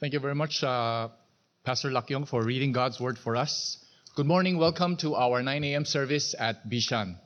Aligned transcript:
Thank 0.00 0.12
you 0.12 0.20
very 0.20 0.36
much, 0.36 0.62
uh, 0.62 1.08
Pastor 1.64 1.90
Lakyong, 1.90 2.28
for 2.28 2.44
reading 2.44 2.70
God's 2.70 3.00
word 3.00 3.18
for 3.18 3.34
us. 3.34 3.84
Good 4.14 4.26
morning. 4.26 4.56
Welcome 4.56 4.96
to 4.98 5.16
our 5.16 5.42
9 5.42 5.64
a.m. 5.64 5.84
service 5.84 6.36
at 6.38 6.70
Bishan. 6.70 7.16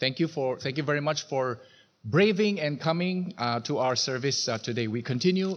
Thank 0.00 0.18
you 0.18 0.28
for 0.28 0.58
thank 0.58 0.78
you 0.78 0.82
very 0.82 1.02
much 1.02 1.28
for 1.28 1.58
braving 2.06 2.58
and 2.58 2.80
coming 2.80 3.34
uh, 3.36 3.60
to 3.68 3.76
our 3.76 3.96
service 3.96 4.48
uh, 4.48 4.56
today. 4.56 4.86
We 4.86 5.02
continue 5.02 5.56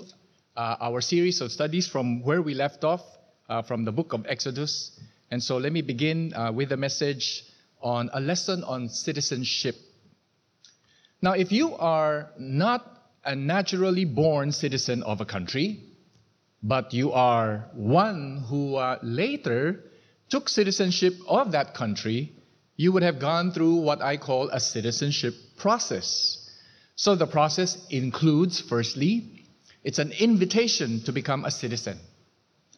uh, 0.57 0.75
our 0.81 0.99
series 0.99 1.39
of 1.39 1.53
studies 1.53 1.87
from 1.87 2.21
where 2.23 2.41
we 2.41 2.53
left 2.53 2.83
off 2.83 3.03
uh, 3.47 3.61
from 3.61 3.85
the 3.85 3.93
book 3.93 4.11
of 4.11 4.25
Exodus. 4.27 4.99
And 5.31 5.41
so 5.41 5.55
let 5.55 5.71
me 5.71 5.81
begin 5.81 6.33
uh, 6.33 6.51
with 6.51 6.73
a 6.73 6.77
message 6.77 7.45
on 7.81 8.09
a 8.13 8.19
lesson 8.19 8.65
on 8.65 8.89
citizenship. 8.89 9.75
Now, 11.21 11.35
if 11.35 11.53
you 11.53 11.73
are 11.75 12.31
not 12.37 12.85
a 13.23 13.33
naturally 13.33 14.03
born 14.03 14.51
citizen 14.51 15.03
of 15.03 15.21
a 15.21 15.25
country, 15.25 15.94
but 16.67 16.95
you 16.95 17.11
are 17.11 17.69
one 17.73 18.43
who 18.49 18.75
uh, 18.75 18.97
later 19.03 19.83
took 20.29 20.49
citizenship 20.49 21.13
of 21.27 21.51
that 21.51 21.75
country, 21.75 22.33
you 22.75 22.91
would 22.91 23.03
have 23.03 23.19
gone 23.19 23.51
through 23.51 23.75
what 23.75 24.01
I 24.01 24.17
call 24.17 24.49
a 24.49 24.59
citizenship 24.59 25.35
process. 25.57 26.49
So 26.95 27.13
the 27.13 27.27
process 27.27 27.77
includes, 27.91 28.59
firstly, 28.61 29.45
it's 29.83 29.99
an 29.99 30.11
invitation 30.11 31.03
to 31.03 31.11
become 31.11 31.45
a 31.45 31.51
citizen. 31.51 31.99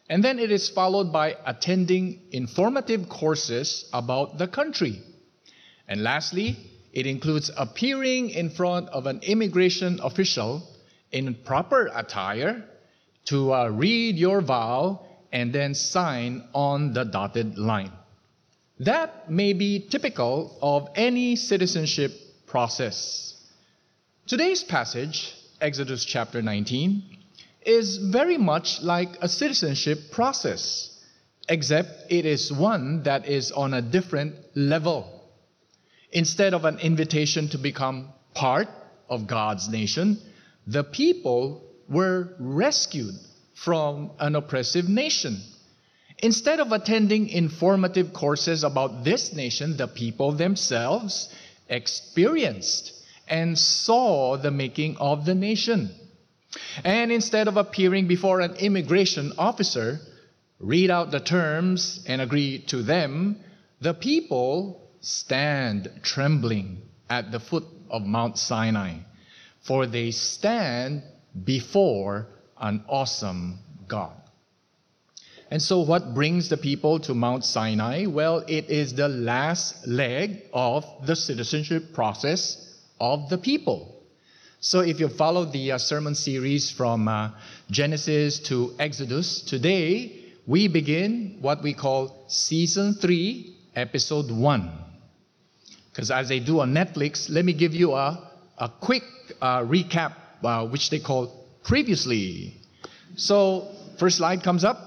And 0.10 0.22
then 0.22 0.38
it 0.40 0.52
is 0.52 0.68
followed 0.68 1.14
by 1.14 1.38
attending 1.46 2.24
informative 2.32 3.08
courses 3.08 3.90
about 3.94 4.38
the 4.38 4.50
country. 4.50 5.02
And 5.88 6.04
lastly, 6.04 6.58
it 6.92 7.08
includes 7.08 7.52
appearing 7.56 8.32
in 8.32 8.50
front 8.50 8.90
of 8.90 9.06
an 9.08 9.22
immigration 9.22 10.02
official 10.04 10.64
in 11.10 11.36
proper 11.46 11.90
attire 11.96 12.66
to 13.28 13.54
uh, 13.54 13.68
read 13.68 14.18
your 14.18 14.42
vow 14.42 15.06
and 15.32 15.54
then 15.54 15.74
sign 15.74 16.48
on 16.54 16.94
the 16.94 17.04
dotted 17.04 17.58
line. 17.58 17.92
That 18.80 19.30
may 19.30 19.54
be 19.54 19.80
typical 19.80 20.58
of 20.62 20.90
any 20.96 21.36
citizenship 21.36 22.12
process. 22.46 23.36
Today's 24.28 24.64
passage, 24.64 25.34
Exodus 25.60 26.06
chapter 26.06 26.42
19, 26.42 27.04
is 27.66 27.98
very 27.98 28.38
much 28.38 28.82
like 28.82 29.10
a 29.22 29.28
citizenship 29.28 30.12
process, 30.12 31.04
except 31.50 32.10
it 32.10 32.26
is 32.26 32.52
one 32.52 33.04
that 33.04 33.28
is 33.28 33.52
on 33.52 33.74
a 33.74 33.82
different 33.82 34.36
level. 34.56 35.24
Instead 36.12 36.54
of 36.54 36.64
an 36.64 36.80
invitation 36.80 37.50
to 37.50 37.58
become 37.58 38.10
part 38.34 38.70
of 39.10 39.28
God's 39.28 39.68
nation, 39.68 40.18
the 40.66 40.84
people 40.84 41.67
were 41.90 42.30
rescued 42.40 43.16
from 43.54 44.12
an 44.20 44.36
oppressive 44.36 44.88
nation. 44.88 45.42
Instead 46.20 46.60
of 46.60 46.72
attending 46.72 47.30
informative 47.30 48.12
courses 48.14 48.64
about 48.64 49.04
this 49.04 49.34
nation, 49.34 49.78
the 49.78 49.88
people 49.88 50.32
themselves 50.32 51.30
experienced 51.70 52.94
and 53.28 53.58
saw 53.58 54.38
the 54.38 54.52
making 54.52 54.98
of 54.98 55.26
the 55.26 55.36
nation. 55.36 55.92
And 56.84 57.12
instead 57.12 57.48
of 57.48 57.58
appearing 57.58 58.08
before 58.08 58.40
an 58.40 58.56
immigration 58.56 59.34
officer, 59.38 60.00
read 60.60 60.90
out 60.90 61.12
the 61.12 61.20
terms 61.20 62.04
and 62.08 62.22
agree 62.22 62.60
to 62.68 62.82
them, 62.82 63.40
the 63.82 63.94
people 63.94 64.90
stand 65.02 65.90
trembling 66.02 66.82
at 67.10 67.32
the 67.32 67.40
foot 67.40 67.66
of 67.90 68.02
Mount 68.02 68.38
Sinai, 68.38 69.00
for 69.62 69.86
they 69.86 70.12
stand 70.12 71.04
before 71.44 72.28
an 72.60 72.84
awesome 72.88 73.60
God. 73.88 74.14
And 75.50 75.62
so, 75.62 75.80
what 75.80 76.14
brings 76.14 76.50
the 76.50 76.58
people 76.58 77.00
to 77.02 77.14
Mount 77.14 77.46
Sinai? 77.46 78.06
Well, 78.06 78.44
it 78.48 78.70
is 78.70 78.94
the 78.94 79.08
last 79.08 79.88
leg 79.88 80.44
of 80.54 80.86
the 81.06 81.16
citizenship 81.16 81.94
process 81.94 82.76
of 83.00 83.30
the 83.30 83.38
people. 83.38 83.96
So, 84.60 84.82
if 84.82 85.00
you 85.00 85.08
follow 85.08 85.46
the 85.46 85.74
uh, 85.74 85.78
sermon 85.78 86.16
series 86.16 86.70
from 86.70 87.08
uh, 87.08 87.32
Genesis 87.72 88.40
to 88.40 88.76
Exodus, 88.78 89.42
today 89.42 90.26
we 90.48 90.68
begin 90.68 91.38
what 91.42 91.62
we 91.62 91.74
call 91.74 92.26
Season 92.28 92.94
3, 92.94 93.56
Episode 93.76 94.32
1. 94.32 94.72
Because 95.92 96.12
as 96.12 96.30
they 96.30 96.40
do 96.40 96.60
on 96.60 96.74
Netflix, 96.74 97.30
let 97.30 97.46
me 97.46 97.54
give 97.54 97.74
you 97.74 97.94
a, 97.94 98.32
a 98.58 98.70
quick 98.70 99.04
uh, 99.42 99.62
recap, 99.62 100.14
uh, 100.44 100.68
which 100.68 100.90
they 100.90 101.00
call 101.00 101.46
Previously. 101.64 102.54
So, 103.18 103.68
first 104.00 104.18
slide 104.18 104.42
comes 104.42 104.64
up. 104.64 104.78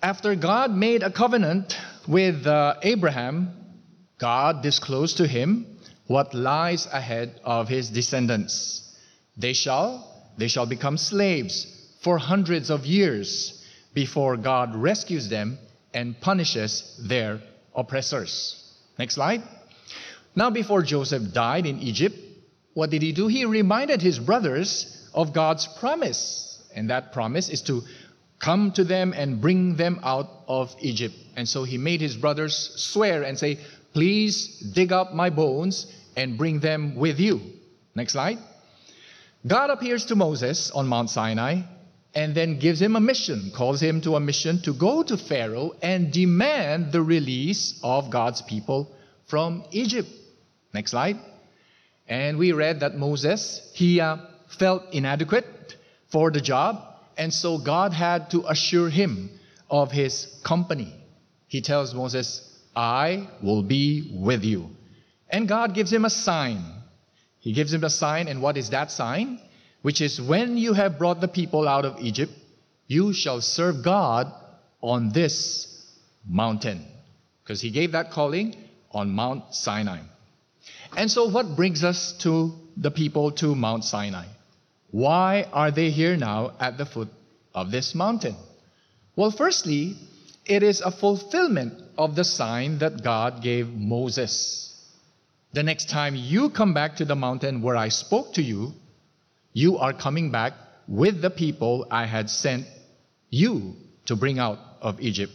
After 0.00 0.36
God 0.36 0.70
made 0.70 1.02
a 1.02 1.10
covenant 1.10 1.76
with 2.06 2.46
uh, 2.46 2.74
Abraham, 2.82 3.50
God 4.18 4.62
disclosed 4.62 5.16
to 5.16 5.26
him 5.26 5.66
what 6.06 6.34
lies 6.34 6.86
ahead 6.86 7.40
of 7.42 7.68
his 7.68 7.90
descendants. 7.90 8.94
They 9.36 9.54
shall 9.54 10.12
they 10.38 10.46
shall 10.46 10.66
become 10.66 10.98
slaves 10.98 11.66
for 12.02 12.18
hundreds 12.18 12.70
of 12.70 12.86
years 12.86 13.64
before 13.92 14.36
God 14.36 14.76
rescues 14.76 15.28
them 15.28 15.58
and 15.92 16.20
punishes 16.20 17.00
their 17.08 17.40
oppressors. 17.74 18.62
Next 18.98 19.14
slide. 19.14 19.42
Now 20.36 20.50
before 20.50 20.82
Joseph 20.82 21.32
died 21.32 21.66
in 21.66 21.80
Egypt, 21.80 22.16
what 22.76 22.90
did 22.90 23.00
he 23.00 23.12
do? 23.12 23.26
He 23.26 23.46
reminded 23.46 24.02
his 24.02 24.18
brothers 24.18 25.08
of 25.14 25.32
God's 25.32 25.66
promise. 25.66 26.62
And 26.74 26.90
that 26.90 27.10
promise 27.10 27.48
is 27.48 27.62
to 27.62 27.80
come 28.38 28.70
to 28.72 28.84
them 28.84 29.14
and 29.16 29.40
bring 29.40 29.76
them 29.76 29.98
out 30.02 30.28
of 30.46 30.76
Egypt. 30.82 31.14
And 31.36 31.48
so 31.48 31.64
he 31.64 31.78
made 31.78 32.02
his 32.02 32.18
brothers 32.18 32.54
swear 32.76 33.22
and 33.22 33.38
say, 33.38 33.60
Please 33.94 34.60
dig 34.74 34.92
up 34.92 35.14
my 35.14 35.30
bones 35.30 35.90
and 36.18 36.36
bring 36.36 36.60
them 36.60 36.96
with 36.96 37.18
you. 37.18 37.40
Next 37.94 38.12
slide. 38.12 38.36
God 39.46 39.70
appears 39.70 40.04
to 40.06 40.14
Moses 40.14 40.70
on 40.70 40.86
Mount 40.86 41.08
Sinai 41.08 41.62
and 42.14 42.34
then 42.34 42.58
gives 42.58 42.82
him 42.82 42.94
a 42.94 43.00
mission, 43.00 43.52
calls 43.54 43.80
him 43.80 44.02
to 44.02 44.16
a 44.16 44.20
mission 44.20 44.60
to 44.64 44.74
go 44.74 45.02
to 45.02 45.16
Pharaoh 45.16 45.72
and 45.80 46.12
demand 46.12 46.92
the 46.92 47.00
release 47.00 47.80
of 47.82 48.10
God's 48.10 48.42
people 48.42 48.94
from 49.28 49.64
Egypt. 49.70 50.10
Next 50.74 50.90
slide. 50.90 51.16
And 52.08 52.38
we 52.38 52.52
read 52.52 52.80
that 52.80 52.96
Moses, 52.96 53.60
he 53.74 54.00
uh, 54.00 54.18
felt 54.58 54.82
inadequate 54.92 55.76
for 56.08 56.30
the 56.30 56.40
job, 56.40 56.82
and 57.16 57.32
so 57.32 57.58
God 57.58 57.92
had 57.92 58.30
to 58.30 58.44
assure 58.46 58.88
him 58.88 59.30
of 59.68 59.90
his 59.90 60.26
company. 60.44 60.94
He 61.48 61.60
tells 61.60 61.94
Moses, 61.94 62.48
I 62.74 63.28
will 63.42 63.62
be 63.62 64.12
with 64.14 64.44
you. 64.44 64.70
And 65.28 65.48
God 65.48 65.74
gives 65.74 65.92
him 65.92 66.04
a 66.04 66.10
sign. 66.10 66.62
He 67.40 67.52
gives 67.52 67.72
him 67.72 67.82
a 67.84 67.90
sign, 67.90 68.28
and 68.28 68.40
what 68.40 68.56
is 68.56 68.70
that 68.70 68.90
sign? 68.90 69.40
Which 69.82 70.00
is 70.00 70.20
when 70.20 70.56
you 70.56 70.72
have 70.74 70.98
brought 70.98 71.20
the 71.20 71.28
people 71.28 71.66
out 71.66 71.84
of 71.84 71.98
Egypt, 72.00 72.32
you 72.86 73.12
shall 73.12 73.40
serve 73.40 73.82
God 73.82 74.32
on 74.80 75.10
this 75.10 75.92
mountain. 76.28 76.86
Because 77.42 77.60
he 77.60 77.70
gave 77.70 77.92
that 77.92 78.10
calling 78.10 78.56
on 78.92 79.10
Mount 79.10 79.54
Sinai. 79.54 80.00
And 80.96 81.10
so, 81.10 81.28
what 81.28 81.56
brings 81.56 81.84
us 81.84 82.12
to 82.20 82.54
the 82.74 82.90
people 82.90 83.30
to 83.32 83.54
Mount 83.54 83.84
Sinai? 83.84 84.24
Why 84.90 85.46
are 85.52 85.70
they 85.70 85.90
here 85.90 86.16
now 86.16 86.52
at 86.58 86.78
the 86.78 86.86
foot 86.86 87.08
of 87.54 87.70
this 87.70 87.94
mountain? 87.94 88.34
Well, 89.14 89.30
firstly, 89.30 89.96
it 90.46 90.62
is 90.62 90.80
a 90.80 90.90
fulfillment 90.90 91.82
of 91.98 92.16
the 92.16 92.24
sign 92.24 92.78
that 92.78 93.02
God 93.02 93.42
gave 93.42 93.68
Moses. 93.68 94.72
The 95.52 95.62
next 95.62 95.90
time 95.90 96.16
you 96.16 96.48
come 96.48 96.72
back 96.72 96.96
to 96.96 97.04
the 97.04 97.14
mountain 97.14 97.60
where 97.60 97.76
I 97.76 97.88
spoke 97.90 98.32
to 98.34 98.42
you, 98.42 98.72
you 99.52 99.76
are 99.76 99.92
coming 99.92 100.30
back 100.30 100.54
with 100.88 101.20
the 101.20 101.30
people 101.30 101.86
I 101.90 102.06
had 102.06 102.30
sent 102.30 102.66
you 103.28 103.76
to 104.06 104.16
bring 104.16 104.38
out 104.38 104.58
of 104.80 105.00
Egypt. 105.00 105.32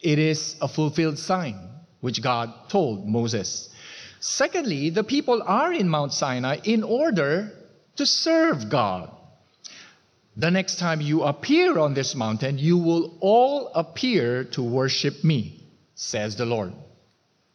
It 0.00 0.18
is 0.18 0.56
a 0.62 0.68
fulfilled 0.68 1.18
sign 1.18 1.58
which 2.00 2.22
God 2.22 2.52
told 2.68 3.06
Moses. 3.06 3.68
Secondly, 4.20 4.90
the 4.90 5.04
people 5.04 5.42
are 5.44 5.72
in 5.72 5.88
Mount 5.88 6.12
Sinai 6.12 6.58
in 6.64 6.82
order 6.82 7.52
to 7.96 8.06
serve 8.06 8.68
God. 8.68 9.10
The 10.36 10.50
next 10.50 10.78
time 10.78 11.00
you 11.00 11.22
appear 11.24 11.78
on 11.78 11.94
this 11.94 12.14
mountain, 12.14 12.58
you 12.58 12.78
will 12.78 13.16
all 13.20 13.72
appear 13.74 14.44
to 14.44 14.62
worship 14.62 15.24
me, 15.24 15.64
says 15.94 16.36
the 16.36 16.46
Lord. 16.46 16.72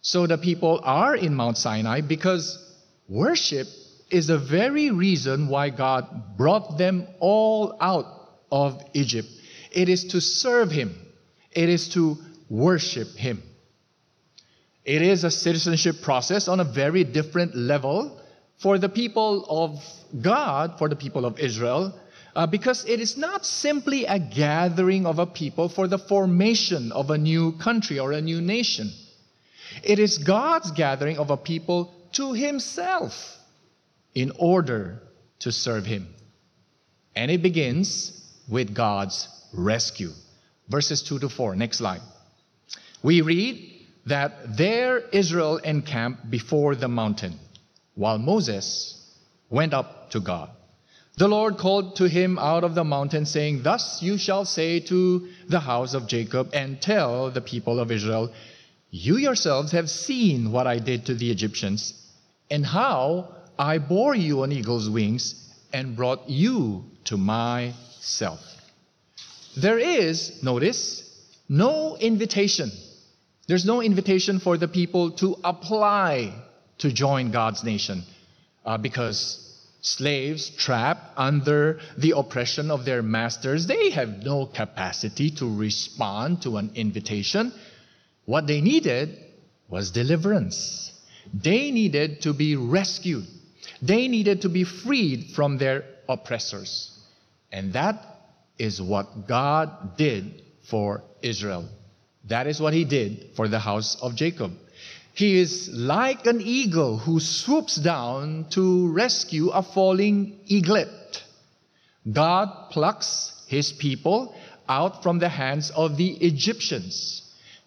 So 0.01 0.27
the 0.27 0.37
people 0.37 0.81
are 0.83 1.15
in 1.15 1.33
Mount 1.33 1.57
Sinai 1.57 2.01
because 2.01 2.59
worship 3.07 3.67
is 4.09 4.27
the 4.27 4.37
very 4.37 4.91
reason 4.91 5.47
why 5.47 5.69
God 5.69 6.37
brought 6.37 6.77
them 6.77 7.07
all 7.19 7.77
out 7.79 8.05
of 8.51 8.83
Egypt. 8.93 9.29
It 9.71 9.87
is 9.87 10.03
to 10.09 10.19
serve 10.19 10.69
Him, 10.69 10.93
it 11.51 11.69
is 11.69 11.89
to 11.89 12.17
worship 12.49 13.15
Him. 13.15 13.41
It 14.85 15.01
is 15.01 15.23
a 15.23 15.31
citizenship 15.31 16.01
process 16.01 16.47
on 16.47 16.59
a 16.59 16.63
very 16.63 17.03
different 17.03 17.55
level 17.55 18.19
for 18.57 18.77
the 18.77 18.89
people 18.89 19.45
of 19.49 19.79
God, 20.21 20.77
for 20.77 20.89
the 20.89 20.95
people 20.95 21.25
of 21.25 21.39
Israel. 21.39 21.93
uh, 22.35 22.47
because 22.47 22.85
it 22.85 22.99
is 22.99 23.17
not 23.17 23.45
simply 23.45 24.05
a 24.05 24.19
gathering 24.19 25.05
of 25.05 25.19
a 25.19 25.25
people 25.25 25.69
for 25.69 25.87
the 25.87 25.97
formation 25.97 26.91
of 26.91 27.09
a 27.09 27.17
new 27.17 27.51
country 27.53 27.99
or 27.99 28.11
a 28.11 28.21
new 28.21 28.41
nation. 28.41 28.91
It 29.83 29.99
is 29.99 30.17
God's 30.17 30.71
gathering 30.71 31.17
of 31.17 31.29
a 31.29 31.37
people 31.37 31.93
to 32.13 32.33
Himself 32.33 33.37
in 34.15 34.31
order 34.37 35.01
to 35.39 35.51
serve 35.51 35.85
Him. 35.85 36.07
And 37.15 37.29
it 37.29 37.41
begins 37.41 38.19
with 38.49 38.73
God's 38.73 39.27
rescue. 39.53 40.11
Verses 40.69 41.03
2 41.03 41.19
to 41.19 41.29
4. 41.29 41.55
Next 41.55 41.77
slide. 41.77 42.01
We 43.03 43.21
read 43.21 43.82
that 44.05 44.57
there 44.57 44.99
Israel 45.11 45.57
encamped 45.57 46.29
before 46.29 46.75
the 46.75 46.87
mountain, 46.87 47.39
while 47.95 48.17
Moses 48.17 48.99
went 49.49 49.73
up 49.73 50.11
to 50.11 50.19
God. 50.19 50.49
The 51.15 51.27
Lord 51.27 51.57
called 51.57 51.97
to 51.97 52.09
him 52.09 52.39
out 52.39 52.63
of 52.63 52.73
the 52.73 52.83
mountain, 52.83 53.25
saying, 53.25 53.61
Thus 53.61 54.01
you 54.01 54.17
shall 54.17 54.45
say 54.45 54.79
to 54.81 55.29
the 55.47 55.59
house 55.59 55.93
of 55.93 56.07
Jacob, 56.07 56.49
and 56.53 56.81
tell 56.81 57.29
the 57.29 57.41
people 57.41 57.79
of 57.79 57.91
Israel, 57.91 58.33
You 58.89 59.17
yourselves 59.17 59.71
have 59.73 59.89
seen 59.89 60.51
what 60.51 60.65
I 60.65 60.79
did 60.79 61.05
to 61.05 61.13
the 61.13 61.29
Egyptians, 61.29 61.93
and 62.49 62.65
how 62.65 63.35
I 63.59 63.77
bore 63.77 64.15
you 64.15 64.41
on 64.41 64.51
eagle's 64.51 64.89
wings 64.89 65.35
and 65.71 65.95
brought 65.95 66.27
you 66.29 66.85
to 67.05 67.17
myself. 67.17 68.41
There 69.55 69.77
is, 69.77 70.41
notice, 70.41 71.03
no 71.47 71.95
invitation. 71.97 72.71
There's 73.47 73.65
no 73.65 73.81
invitation 73.81 74.39
for 74.39 74.57
the 74.57 74.67
people 74.67 75.11
to 75.11 75.35
apply 75.43 76.33
to 76.77 76.91
join 76.91 77.31
God's 77.31 77.63
nation 77.63 78.03
uh, 78.65 78.77
because 78.77 79.39
slaves 79.81 80.49
trapped 80.49 81.17
under 81.17 81.79
the 81.97 82.13
oppression 82.15 82.71
of 82.71 82.85
their 82.85 83.01
masters, 83.01 83.67
they 83.67 83.89
have 83.91 84.23
no 84.23 84.45
capacity 84.45 85.29
to 85.31 85.55
respond 85.57 86.41
to 86.43 86.57
an 86.57 86.71
invitation. 86.75 87.53
What 88.25 88.47
they 88.47 88.61
needed 88.61 89.17
was 89.67 89.91
deliverance. 89.91 90.91
They 91.33 91.71
needed 91.71 92.21
to 92.21 92.33
be 92.33 92.55
rescued. 92.55 93.25
They 93.81 94.07
needed 94.07 94.43
to 94.43 94.49
be 94.49 94.63
freed 94.63 95.31
from 95.35 95.57
their 95.57 95.83
oppressors. 96.07 96.97
And 97.51 97.73
that 97.73 98.05
is 98.57 98.81
what 98.81 99.27
God 99.27 99.97
did 99.97 100.43
for 100.69 101.03
Israel. 101.21 101.67
That 102.25 102.47
is 102.47 102.59
what 102.59 102.73
he 102.73 102.85
did 102.85 103.31
for 103.35 103.47
the 103.47 103.59
house 103.59 103.95
of 104.01 104.15
Jacob. 104.15 104.53
He 105.13 105.37
is 105.37 105.69
like 105.71 106.25
an 106.25 106.41
eagle 106.41 106.97
who 106.97 107.19
swoops 107.19 107.75
down 107.75 108.47
to 108.51 108.91
rescue 108.91 109.49
a 109.49 109.61
falling 109.61 110.39
eaglet. 110.45 111.23
God 112.11 112.71
plucks 112.71 113.31
his 113.47 113.71
people 113.71 114.35
out 114.67 115.03
from 115.03 115.19
the 115.19 115.29
hands 115.29 115.69
of 115.69 115.97
the 115.97 116.09
Egyptians, 116.09 117.21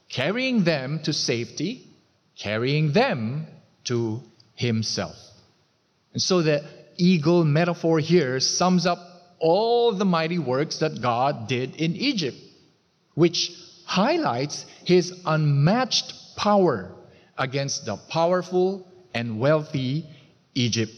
carrying 0.09 0.65
them 0.65 1.01
to 1.05 1.13
safety, 1.13 1.87
carrying 2.37 2.93
them 2.93 3.47
to 3.85 4.23
himself. 4.55 5.17
And 6.13 6.23
so 6.23 6.43
the 6.43 6.65
eagle 6.97 7.45
metaphor 7.45 8.01
here 8.01 8.41
sums 8.41 8.87
up 8.87 8.99
all 9.39 9.93
the 9.93 10.05
mighty 10.05 10.39
works 10.39 10.79
that 10.79 11.01
God 11.01 11.47
did 11.47 11.77
in 11.77 11.95
Egypt, 11.95 12.39
which 13.15 13.53
highlights 13.87 14.67
his 14.85 15.23
unmatched 15.25 16.37
power 16.37 16.93
against 17.39 17.87
the 17.87 17.97
powerful 17.97 18.87
and 19.15 19.41
wealthy 19.41 20.07
Egypt. 20.55 20.93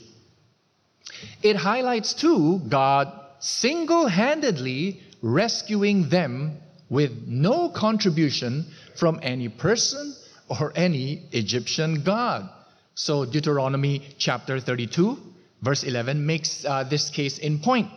It 1.43 1.57
highlights 1.57 2.15
too 2.15 2.61
God 2.69 3.13
single 3.39 4.09
handedly 4.09 5.01
rescuing 5.23 6.09
them 6.09 6.59
with 6.89 7.13
no 7.27 7.69
contribution 7.69 8.67
from 8.97 9.21
any 9.23 9.49
person 9.49 10.15
or 10.49 10.73
any 10.75 11.23
Egyptian 11.33 12.03
god. 12.03 12.49
So 12.95 13.25
Deuteronomy 13.25 14.03
chapter 14.19 14.59
32, 14.59 15.19
verse 15.63 15.85
11 15.85 16.25
makes 16.25 16.65
uh, 16.65 16.85
this 16.85 17.11
case 17.11 17.39
in 17.39 17.61
point. 17.61 17.91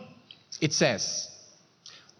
It 0.60 0.72
says, 0.72 1.28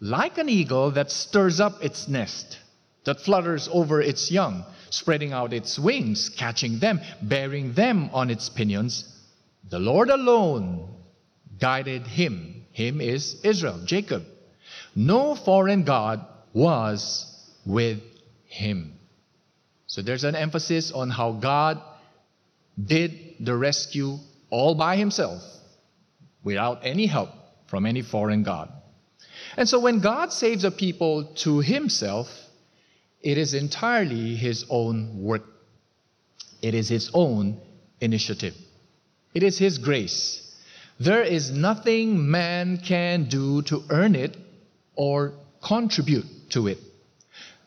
Like 0.01 0.37
an 0.37 0.49
eagle 0.49 0.91
that 0.91 1.11
stirs 1.11 1.59
up 1.61 1.83
its 1.83 2.07
nest, 2.07 2.57
that 3.05 3.21
flutters 3.21 3.69
over 3.71 4.01
its 4.01 4.31
young, 4.31 4.63
spreading 4.89 5.33
out 5.33 5.53
its 5.53 5.77
wings, 5.77 6.29
catching 6.29 6.79
them, 6.79 6.99
bearing 7.21 7.73
them 7.73 8.09
on 8.13 8.29
its 8.29 8.49
pinions, 8.49 9.07
the 9.69 9.79
Lord 9.79 10.09
alone 10.09 10.93
guided 11.59 12.07
him. 12.07 12.65
Him 12.71 13.01
is 13.01 13.39
Israel, 13.43 13.81
Jacob. 13.85 14.23
No 14.95 15.35
foreign 15.35 15.83
God 15.83 16.25
was 16.53 17.25
with 17.65 18.01
him. 18.45 18.99
So 19.87 20.01
there's 20.01 20.23
an 20.23 20.35
emphasis 20.35 20.91
on 20.91 21.09
how 21.09 21.33
God 21.33 21.81
did 22.83 23.35
the 23.39 23.55
rescue 23.55 24.17
all 24.49 24.75
by 24.75 24.95
himself 24.97 25.43
without 26.43 26.79
any 26.83 27.05
help 27.05 27.29
from 27.67 27.85
any 27.85 28.01
foreign 28.01 28.43
God. 28.43 28.71
And 29.55 29.67
so 29.69 29.79
when 29.79 29.99
God 29.99 30.33
saves 30.33 30.63
a 30.63 30.71
people 30.71 31.25
to 31.37 31.59
himself, 31.59 32.27
it 33.23 33.37
is 33.37 33.53
entirely 33.53 34.35
his 34.35 34.65
own 34.69 35.23
work. 35.23 35.43
It 36.61 36.75
is 36.75 36.89
his 36.89 37.09
own 37.13 37.59
initiative. 37.99 38.55
It 39.33 39.43
is 39.43 39.57
his 39.57 39.77
grace. 39.77 40.39
There 40.99 41.23
is 41.23 41.49
nothing 41.49 42.29
man 42.29 42.77
can 42.77 43.25
do 43.25 43.63
to 43.63 43.83
earn 43.89 44.15
it 44.15 44.37
or 44.95 45.33
contribute 45.61 46.25
to 46.51 46.67
it. 46.67 46.77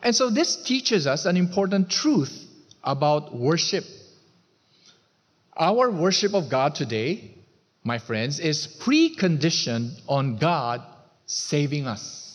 And 0.03 0.15
so 0.15 0.31
this 0.31 0.63
teaches 0.63 1.07
us 1.07 1.25
an 1.25 1.37
important 1.37 1.91
truth 1.91 2.45
about 2.85 3.35
worship 3.35 3.85
our 5.57 5.91
worship 5.91 6.35
of 6.35 6.51
God 6.51 6.75
today, 6.75 7.31
my 7.83 7.99
friends, 7.99 8.41
is 8.41 8.67
preconditioned 8.67 10.03
on 10.07 10.37
God 10.37 10.83
saving 11.25 11.87
us. 11.87 12.26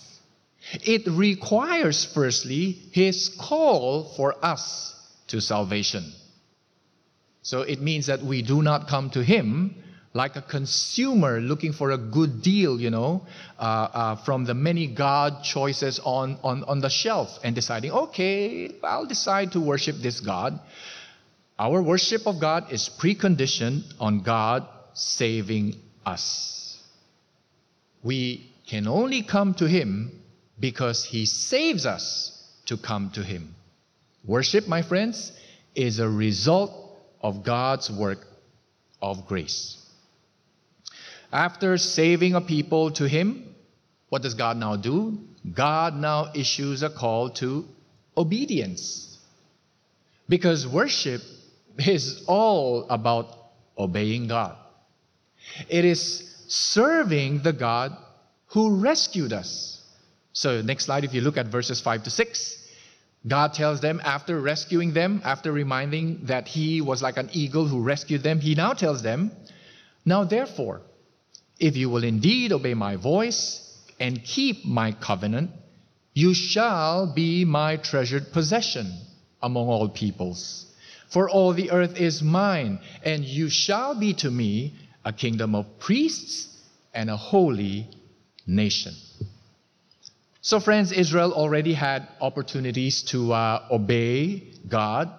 It 0.73 1.07
requires, 1.07 2.06
firstly, 2.06 2.77
His 2.91 3.29
call 3.29 4.06
for 4.15 4.35
us 4.44 4.95
to 5.27 5.41
salvation. 5.41 6.12
So 7.41 7.62
it 7.62 7.81
means 7.81 8.06
that 8.07 8.21
we 8.21 8.41
do 8.41 8.62
not 8.62 8.88
come 8.88 9.09
to 9.12 9.23
Him 9.23 9.75
like 10.13 10.35
a 10.35 10.41
consumer 10.41 11.39
looking 11.39 11.71
for 11.71 11.91
a 11.91 11.97
good 11.97 12.41
deal, 12.41 12.79
you 12.79 12.89
know, 12.89 13.25
uh, 13.57 13.62
uh, 13.62 14.15
from 14.23 14.44
the 14.44 14.53
many 14.53 14.88
God 14.88 15.44
choices 15.44 16.00
on, 16.03 16.38
on, 16.43 16.63
on 16.65 16.81
the 16.81 16.89
shelf 16.89 17.39
and 17.43 17.55
deciding, 17.55 17.91
okay, 17.91 18.72
I'll 18.84 19.05
decide 19.05 19.53
to 19.53 19.62
worship 19.62 19.96
this 19.98 20.19
God. 20.19 20.60
Our 21.57 21.81
worship 21.81 22.27
of 22.27 22.39
God 22.41 22.72
is 22.74 22.89
preconditioned 22.89 23.93
on 24.00 24.22
God 24.22 24.67
saving 24.93 25.75
us. 26.05 26.77
We 28.03 28.50
can 28.67 28.88
only 28.88 29.22
come 29.22 29.53
to 29.55 29.67
Him 29.67 30.21
because 30.62 31.03
He 31.03 31.25
saves 31.25 31.86
us 31.86 32.41
to 32.68 32.77
come 32.77 33.10
to 33.15 33.24
Him. 33.24 33.56
Worship, 34.25 34.68
my 34.68 34.84
friends, 34.84 35.34
is 35.75 36.00
a 36.00 36.08
result 36.08 36.72
of 37.22 37.44
God's 37.44 37.91
work 37.91 38.25
of 39.01 39.27
grace. 39.27 39.77
After 41.34 41.77
saving 41.77 42.36
a 42.36 42.41
people 42.41 42.91
to 42.91 43.08
Him, 43.08 43.56
what 44.10 44.22
does 44.22 44.36
God 44.36 44.58
now 44.58 44.75
do? 44.75 45.18
God 45.51 45.96
now 45.96 46.32
issues 46.36 46.84
a 46.84 46.89
call 46.89 47.32
to 47.41 47.65
obedience. 48.15 49.18
Because 50.30 50.68
worship 50.68 51.22
is 51.77 52.24
all 52.27 52.86
about 52.89 53.36
obeying 53.77 54.27
God. 54.27 54.56
It 55.70 55.86
is 55.86 56.30
serving 56.48 57.41
the 57.41 57.53
God 57.53 57.96
who 58.48 58.82
rescued 58.82 59.34
us. 59.34 59.80
So, 60.33 60.61
next 60.61 60.85
slide, 60.85 61.03
if 61.03 61.13
you 61.13 61.21
look 61.21 61.38
at 61.38 61.47
verses 61.47 61.81
5 61.81 62.03
to 62.03 62.09
6, 62.09 62.57
God 63.27 63.53
tells 63.53 63.81
them 63.81 64.01
after 64.03 64.39
rescuing 64.39 64.93
them, 64.93 65.21
after 65.23 65.51
reminding 65.51 66.25
that 66.25 66.47
He 66.47 66.81
was 66.81 67.01
like 67.01 67.17
an 67.17 67.29
eagle 67.33 67.67
who 67.67 67.81
rescued 67.81 68.23
them, 68.23 68.39
He 68.39 68.55
now 68.55 68.73
tells 68.73 69.03
them, 69.03 69.31
Now 70.05 70.23
therefore, 70.23 70.81
if 71.59 71.75
you 71.75 71.89
will 71.89 72.03
indeed 72.03 72.51
obey 72.51 72.73
my 72.73 72.95
voice 72.95 73.61
and 74.00 74.23
keep 74.23 74.65
my 74.65 74.93
covenant, 74.93 75.51
you 76.13 76.33
shall 76.33 77.13
be 77.13 77.45
my 77.45 77.77
treasured 77.77 78.31
possession 78.31 78.91
among 79.41 79.67
all 79.67 79.89
peoples. 79.89 80.65
For 81.09 81.29
all 81.29 81.53
the 81.53 81.71
earth 81.71 82.00
is 82.00 82.23
mine, 82.23 82.79
and 83.03 83.23
you 83.23 83.50
shall 83.50 84.00
be 84.00 84.13
to 84.15 84.31
me 84.31 84.73
a 85.03 85.13
kingdom 85.13 85.55
of 85.55 85.79
priests 85.79 86.47
and 86.93 87.09
a 87.09 87.17
holy 87.17 87.88
nation. 88.47 88.93
So, 90.43 90.60
friends, 90.60 90.91
Israel 90.91 91.33
already 91.33 91.71
had 91.71 92.07
opportunities 92.19 93.03
to 93.03 93.31
uh, 93.31 93.67
obey 93.69 94.41
God, 94.67 95.12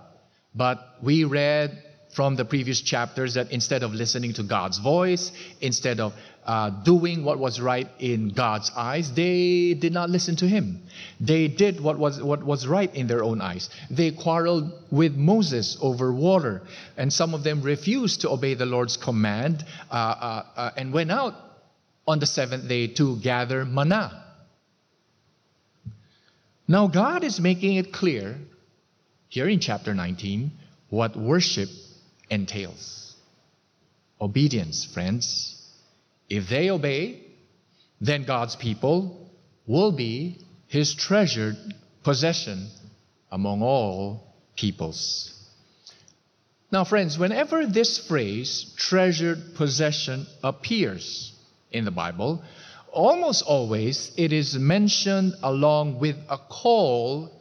but 0.52 0.96
we 1.00 1.22
read 1.22 1.80
from 2.12 2.34
the 2.34 2.44
previous 2.44 2.80
chapters 2.80 3.34
that 3.34 3.52
instead 3.52 3.84
of 3.84 3.94
listening 3.94 4.32
to 4.32 4.42
God's 4.42 4.78
voice, 4.78 5.30
instead 5.60 6.00
of 6.00 6.12
uh, 6.44 6.70
doing 6.70 7.22
what 7.22 7.38
was 7.38 7.60
right 7.60 7.88
in 8.00 8.30
God's 8.30 8.72
eyes, 8.74 9.12
they 9.12 9.74
did 9.74 9.92
not 9.92 10.10
listen 10.10 10.34
to 10.36 10.48
him. 10.48 10.82
They 11.20 11.46
did 11.46 11.80
what 11.80 12.00
was, 12.00 12.20
what 12.20 12.42
was 12.42 12.66
right 12.66 12.92
in 12.92 13.06
their 13.06 13.22
own 13.22 13.40
eyes. 13.40 13.70
They 13.92 14.10
quarreled 14.10 14.72
with 14.90 15.14
Moses 15.14 15.78
over 15.80 16.12
water, 16.12 16.62
and 16.96 17.12
some 17.12 17.32
of 17.32 17.44
them 17.44 17.62
refused 17.62 18.22
to 18.22 18.30
obey 18.30 18.54
the 18.54 18.66
Lord's 18.66 18.96
command 18.96 19.64
uh, 19.88 19.94
uh, 19.94 20.44
uh 20.56 20.70
and 20.76 20.92
went 20.92 21.12
out 21.12 21.34
on 22.08 22.18
the 22.18 22.26
seventh 22.26 22.66
day 22.66 22.88
to 22.88 23.20
gather 23.20 23.64
manna. 23.64 24.18
Now, 26.72 26.86
God 26.86 27.22
is 27.22 27.38
making 27.38 27.76
it 27.76 27.92
clear 27.92 28.38
here 29.28 29.46
in 29.46 29.60
chapter 29.60 29.92
19 29.92 30.52
what 30.88 31.14
worship 31.14 31.68
entails. 32.30 33.14
Obedience, 34.18 34.82
friends. 34.82 35.60
If 36.30 36.48
they 36.48 36.70
obey, 36.70 37.20
then 38.00 38.24
God's 38.24 38.56
people 38.56 39.30
will 39.66 39.92
be 39.92 40.38
his 40.66 40.94
treasured 40.94 41.58
possession 42.04 42.70
among 43.30 43.60
all 43.60 44.32
peoples. 44.56 45.38
Now, 46.70 46.84
friends, 46.84 47.18
whenever 47.18 47.66
this 47.66 47.98
phrase, 47.98 48.72
treasured 48.78 49.56
possession, 49.56 50.26
appears 50.42 51.34
in 51.70 51.84
the 51.84 51.90
Bible, 51.90 52.42
almost 52.92 53.42
always 53.42 54.12
it 54.16 54.32
is 54.32 54.56
mentioned 54.58 55.34
along 55.42 55.98
with 55.98 56.16
a 56.28 56.38
call 56.38 57.32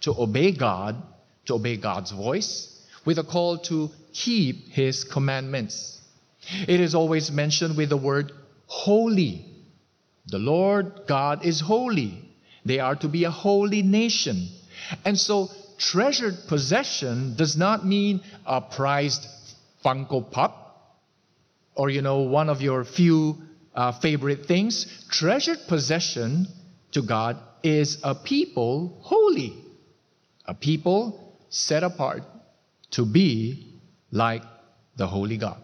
to 0.00 0.14
obey 0.18 0.52
God, 0.52 1.02
to 1.46 1.54
obey 1.54 1.76
God's 1.76 2.12
voice, 2.12 2.80
with 3.04 3.18
a 3.18 3.24
call 3.24 3.58
to 3.58 3.90
keep 4.12 4.68
his 4.68 5.04
commandments. 5.04 6.00
It 6.68 6.80
is 6.80 6.94
always 6.94 7.30
mentioned 7.30 7.76
with 7.76 7.88
the 7.88 7.96
word 7.96 8.32
holy. 8.66 9.44
The 10.26 10.38
Lord 10.38 11.02
God 11.06 11.44
is 11.44 11.60
holy. 11.60 12.28
They 12.64 12.78
are 12.78 12.96
to 12.96 13.08
be 13.08 13.24
a 13.24 13.30
holy 13.30 13.82
nation. 13.82 14.48
And 15.04 15.18
so, 15.18 15.50
treasured 15.78 16.46
possession 16.46 17.34
does 17.34 17.56
not 17.56 17.84
mean 17.84 18.20
a 18.46 18.60
prized 18.60 19.26
Funko 19.84 20.30
Pop 20.30 20.62
or, 21.74 21.90
you 21.90 22.02
know, 22.02 22.20
one 22.20 22.48
of 22.48 22.62
your 22.62 22.84
few 22.84 23.38
uh, 23.74 23.92
favorite 23.92 24.46
things. 24.46 24.86
Treasured 25.10 25.58
possession 25.68 26.46
to 26.92 27.02
God 27.02 27.38
is 27.62 27.98
a 28.02 28.14
people 28.14 28.98
holy, 29.02 29.54
a 30.46 30.54
people 30.54 31.36
set 31.48 31.82
apart 31.82 32.22
to 32.92 33.04
be 33.06 33.80
like 34.10 34.42
the 34.96 35.06
holy 35.06 35.36
God. 35.36 35.60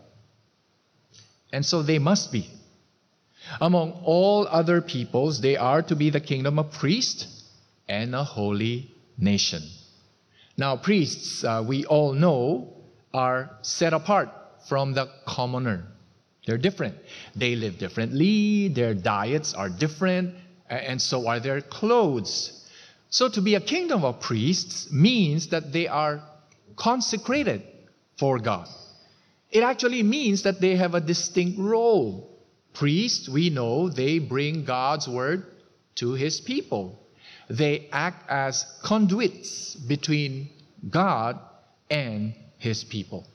And 1.53 1.65
so 1.65 1.83
they 1.83 1.99
must 1.99 2.33
be. 2.33 2.49
Among 3.61 3.93
all 4.05 4.47
other 4.47 4.81
peoples, 4.81 5.41
they 5.41 5.57
are 5.57 5.83
to 5.83 5.97
be 5.97 6.11
the 6.11 6.21
kingdom 6.21 6.59
of 6.59 6.73
priests 6.73 7.45
and 7.89 8.15
a 8.15 8.25
holy 8.25 8.95
nation. 9.17 9.63
Now, 10.57 10.77
priests, 10.77 11.45
uh, 11.45 11.65
we 11.67 11.87
all 11.87 12.13
know, 12.13 12.75
are 13.15 13.51
set 13.63 13.93
apart 13.93 14.29
from 14.69 14.93
the 14.93 15.09
commoner. 15.27 15.87
They're 16.49 16.57
different. 16.57 16.97
They 17.37 17.57
live 17.57 17.77
differently, 17.77 18.69
their 18.69 18.95
diets 18.95 19.53
are 19.53 19.69
different, 19.69 20.35
and 20.71 21.01
so 21.01 21.29
are 21.29 21.41
their 21.41 21.61
clothes. 21.61 22.67
So, 23.11 23.29
to 23.29 23.43
be 23.43 23.55
a 23.55 23.61
kingdom 23.61 24.03
of 24.03 24.21
priests 24.21 24.91
means 24.91 25.49
that 25.49 25.73
they 25.75 25.89
are 25.89 26.23
consecrated 26.75 27.65
for 28.17 28.39
God. 28.39 28.67
It 29.51 29.63
actually 29.63 30.03
means 30.03 30.45
that 30.45 30.59
they 30.59 30.77
have 30.77 30.95
a 30.95 31.03
distinct 31.03 31.59
role. 31.59 32.31
Priests, 32.73 33.29
we 33.29 33.51
know, 33.51 33.91
they 33.91 34.19
bring 34.19 34.65
God's 34.65 35.07
word 35.07 35.45
to 35.97 36.13
his 36.13 36.41
people. 36.41 36.99
They 37.51 37.91
act 37.93 38.25
as 38.31 38.65
conduits 38.83 39.75
between 39.75 40.49
God 40.89 41.39
and 41.91 42.33
his 42.57 42.85
people. 42.85 43.27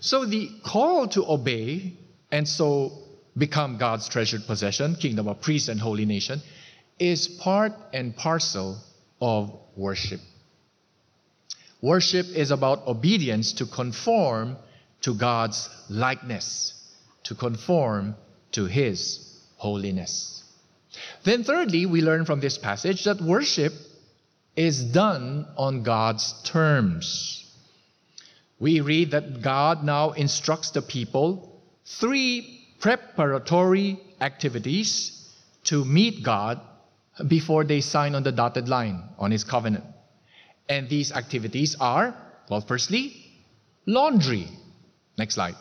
So 0.00 0.26
the 0.26 0.50
call 0.64 1.08
to 1.08 1.24
obey 1.26 1.96
and 2.30 2.48
so 2.48 2.92
become 3.36 3.78
God's 3.78 4.08
treasured 4.08 4.46
possession, 4.46 4.96
kingdom 4.96 5.28
of 5.28 5.40
priests 5.40 5.68
and 5.68 5.80
holy 5.80 6.04
nation, 6.04 6.40
is 6.98 7.28
part 7.28 7.72
and 7.92 8.16
parcel 8.16 8.78
of 9.20 9.52
worship. 9.76 10.20
Worship 11.80 12.26
is 12.26 12.50
about 12.50 12.86
obedience 12.86 13.54
to 13.54 13.66
conform 13.66 14.56
to 15.02 15.14
God's 15.14 15.68
likeness, 15.88 16.74
to 17.24 17.34
conform 17.34 18.16
to 18.52 18.66
His 18.66 19.40
holiness. 19.56 20.44
Then, 21.24 21.44
thirdly, 21.44 21.86
we 21.86 22.02
learn 22.02 22.24
from 22.24 22.40
this 22.40 22.58
passage 22.58 23.04
that 23.04 23.20
worship 23.20 23.72
is 24.56 24.84
done 24.84 25.46
on 25.56 25.82
God's 25.82 26.34
terms. 26.42 27.46
We 28.58 28.80
read 28.80 29.12
that 29.12 29.40
God 29.40 29.84
now 29.84 30.10
instructs 30.10 30.70
the 30.72 30.82
people 30.82 31.49
three 31.98 32.66
preparatory 32.80 34.00
activities 34.20 35.28
to 35.64 35.84
meet 35.84 36.22
God 36.22 36.60
before 37.26 37.64
they 37.64 37.80
sign 37.80 38.14
on 38.14 38.22
the 38.22 38.32
dotted 38.32 38.68
line 38.68 39.02
on 39.18 39.30
His 39.30 39.44
covenant. 39.44 39.84
And 40.68 40.88
these 40.88 41.12
activities 41.12 41.76
are, 41.80 42.14
well, 42.48 42.60
firstly, 42.60 43.16
laundry. 43.86 44.48
Next 45.18 45.34
slide. 45.34 45.56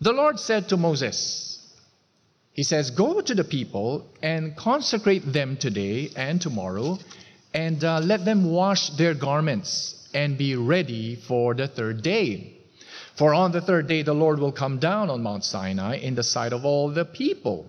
The 0.00 0.12
Lord 0.12 0.38
said 0.38 0.68
to 0.68 0.76
Moses, 0.76 1.74
He 2.52 2.62
says, 2.62 2.90
Go 2.90 3.20
to 3.20 3.34
the 3.34 3.44
people 3.44 4.06
and 4.22 4.56
consecrate 4.56 5.32
them 5.32 5.56
today 5.56 6.10
and 6.16 6.40
tomorrow, 6.40 6.98
and 7.52 7.82
uh, 7.84 8.00
let 8.00 8.24
them 8.24 8.50
wash 8.50 8.90
their 8.90 9.14
garments 9.14 10.08
and 10.14 10.38
be 10.38 10.56
ready 10.56 11.16
for 11.16 11.54
the 11.54 11.68
third 11.68 12.02
day. 12.02 12.61
For 13.16 13.34
on 13.34 13.52
the 13.52 13.60
third 13.60 13.88
day 13.88 14.02
the 14.02 14.14
Lord 14.14 14.38
will 14.38 14.52
come 14.52 14.78
down 14.78 15.10
on 15.10 15.22
Mount 15.22 15.44
Sinai 15.44 15.96
in 15.96 16.14
the 16.14 16.22
sight 16.22 16.52
of 16.52 16.64
all 16.64 16.90
the 16.90 17.04
people. 17.04 17.66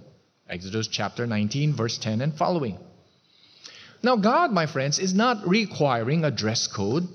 Exodus 0.50 0.88
chapter 0.88 1.28
19, 1.28 1.74
verse 1.74 1.98
10 1.98 2.22
and 2.22 2.34
following. 2.36 2.78
Now, 4.02 4.18
God, 4.18 4.52
my 4.52 4.66
friends, 4.66 5.00
is 5.00 5.14
not 5.14 5.48
requiring 5.48 6.26
a 6.26 6.32
dress 6.32 6.68
code 6.68 7.08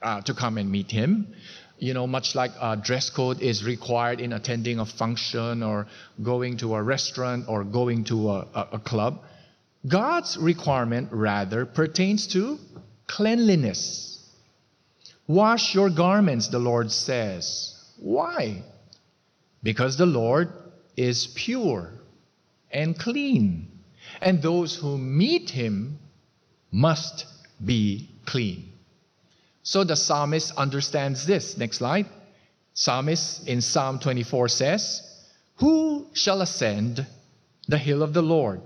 uh, 0.00 0.22
to 0.22 0.34
come 0.34 0.56
and 0.58 0.70
meet 0.70 0.90
Him. 0.90 1.34
You 1.78 1.92
know, 1.92 2.06
much 2.06 2.34
like 2.34 2.52
a 2.60 2.76
dress 2.76 3.10
code 3.10 3.42
is 3.42 3.64
required 3.64 4.20
in 4.20 4.32
attending 4.32 4.78
a 4.78 4.86
function 4.86 5.62
or 5.62 5.86
going 6.22 6.56
to 6.58 6.74
a 6.74 6.82
restaurant 6.82 7.46
or 7.48 7.64
going 7.64 8.04
to 8.04 8.30
a, 8.30 8.48
a, 8.54 8.68
a 8.72 8.78
club. 8.78 9.20
God's 9.86 10.38
requirement 10.38 11.10
rather 11.12 11.66
pertains 11.66 12.26
to 12.28 12.58
cleanliness. 13.06 14.13
Wash 15.26 15.74
your 15.74 15.90
garments, 15.90 16.48
the 16.48 16.58
Lord 16.58 16.92
says. 16.92 17.74
Why? 17.98 18.62
Because 19.62 19.96
the 19.96 20.06
Lord 20.06 20.52
is 20.96 21.28
pure 21.28 21.92
and 22.70 22.98
clean, 22.98 23.68
and 24.20 24.42
those 24.42 24.76
who 24.76 24.98
meet 24.98 25.50
him 25.50 25.98
must 26.70 27.26
be 27.64 28.10
clean. 28.26 28.70
So 29.62 29.84
the 29.84 29.96
psalmist 29.96 30.52
understands 30.56 31.26
this. 31.26 31.56
Next 31.56 31.78
slide. 31.78 32.06
Psalmist 32.74 33.48
in 33.48 33.60
Psalm 33.60 33.98
24 34.00 34.48
says, 34.48 35.02
Who 35.56 36.06
shall 36.12 36.42
ascend 36.42 37.06
the 37.68 37.78
hill 37.78 38.02
of 38.02 38.12
the 38.12 38.22
Lord? 38.22 38.60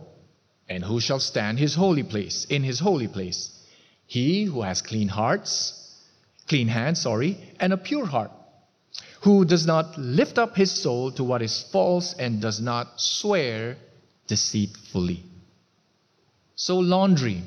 And 0.68 0.82
who 0.82 1.00
shall 1.00 1.20
stand 1.20 1.58
his 1.58 1.74
holy 1.74 2.02
place, 2.02 2.46
in 2.46 2.64
his 2.64 2.80
holy 2.80 3.06
place? 3.08 3.52
He 4.06 4.44
who 4.44 4.62
has 4.62 4.82
clean 4.82 5.08
hearts, 5.08 5.87
clean 6.48 6.68
hands, 6.68 7.00
sorry, 7.02 7.38
and 7.60 7.72
a 7.72 7.76
pure 7.76 8.06
heart, 8.06 8.30
who 9.22 9.44
does 9.44 9.66
not 9.66 9.98
lift 9.98 10.38
up 10.38 10.56
his 10.56 10.70
soul 10.70 11.12
to 11.12 11.24
what 11.24 11.42
is 11.42 11.62
false 11.72 12.14
and 12.14 12.40
does 12.40 12.60
not 12.60 13.00
swear 13.00 13.76
deceitfully. 14.26 15.22
So 16.56 16.78
laundry 16.78 17.42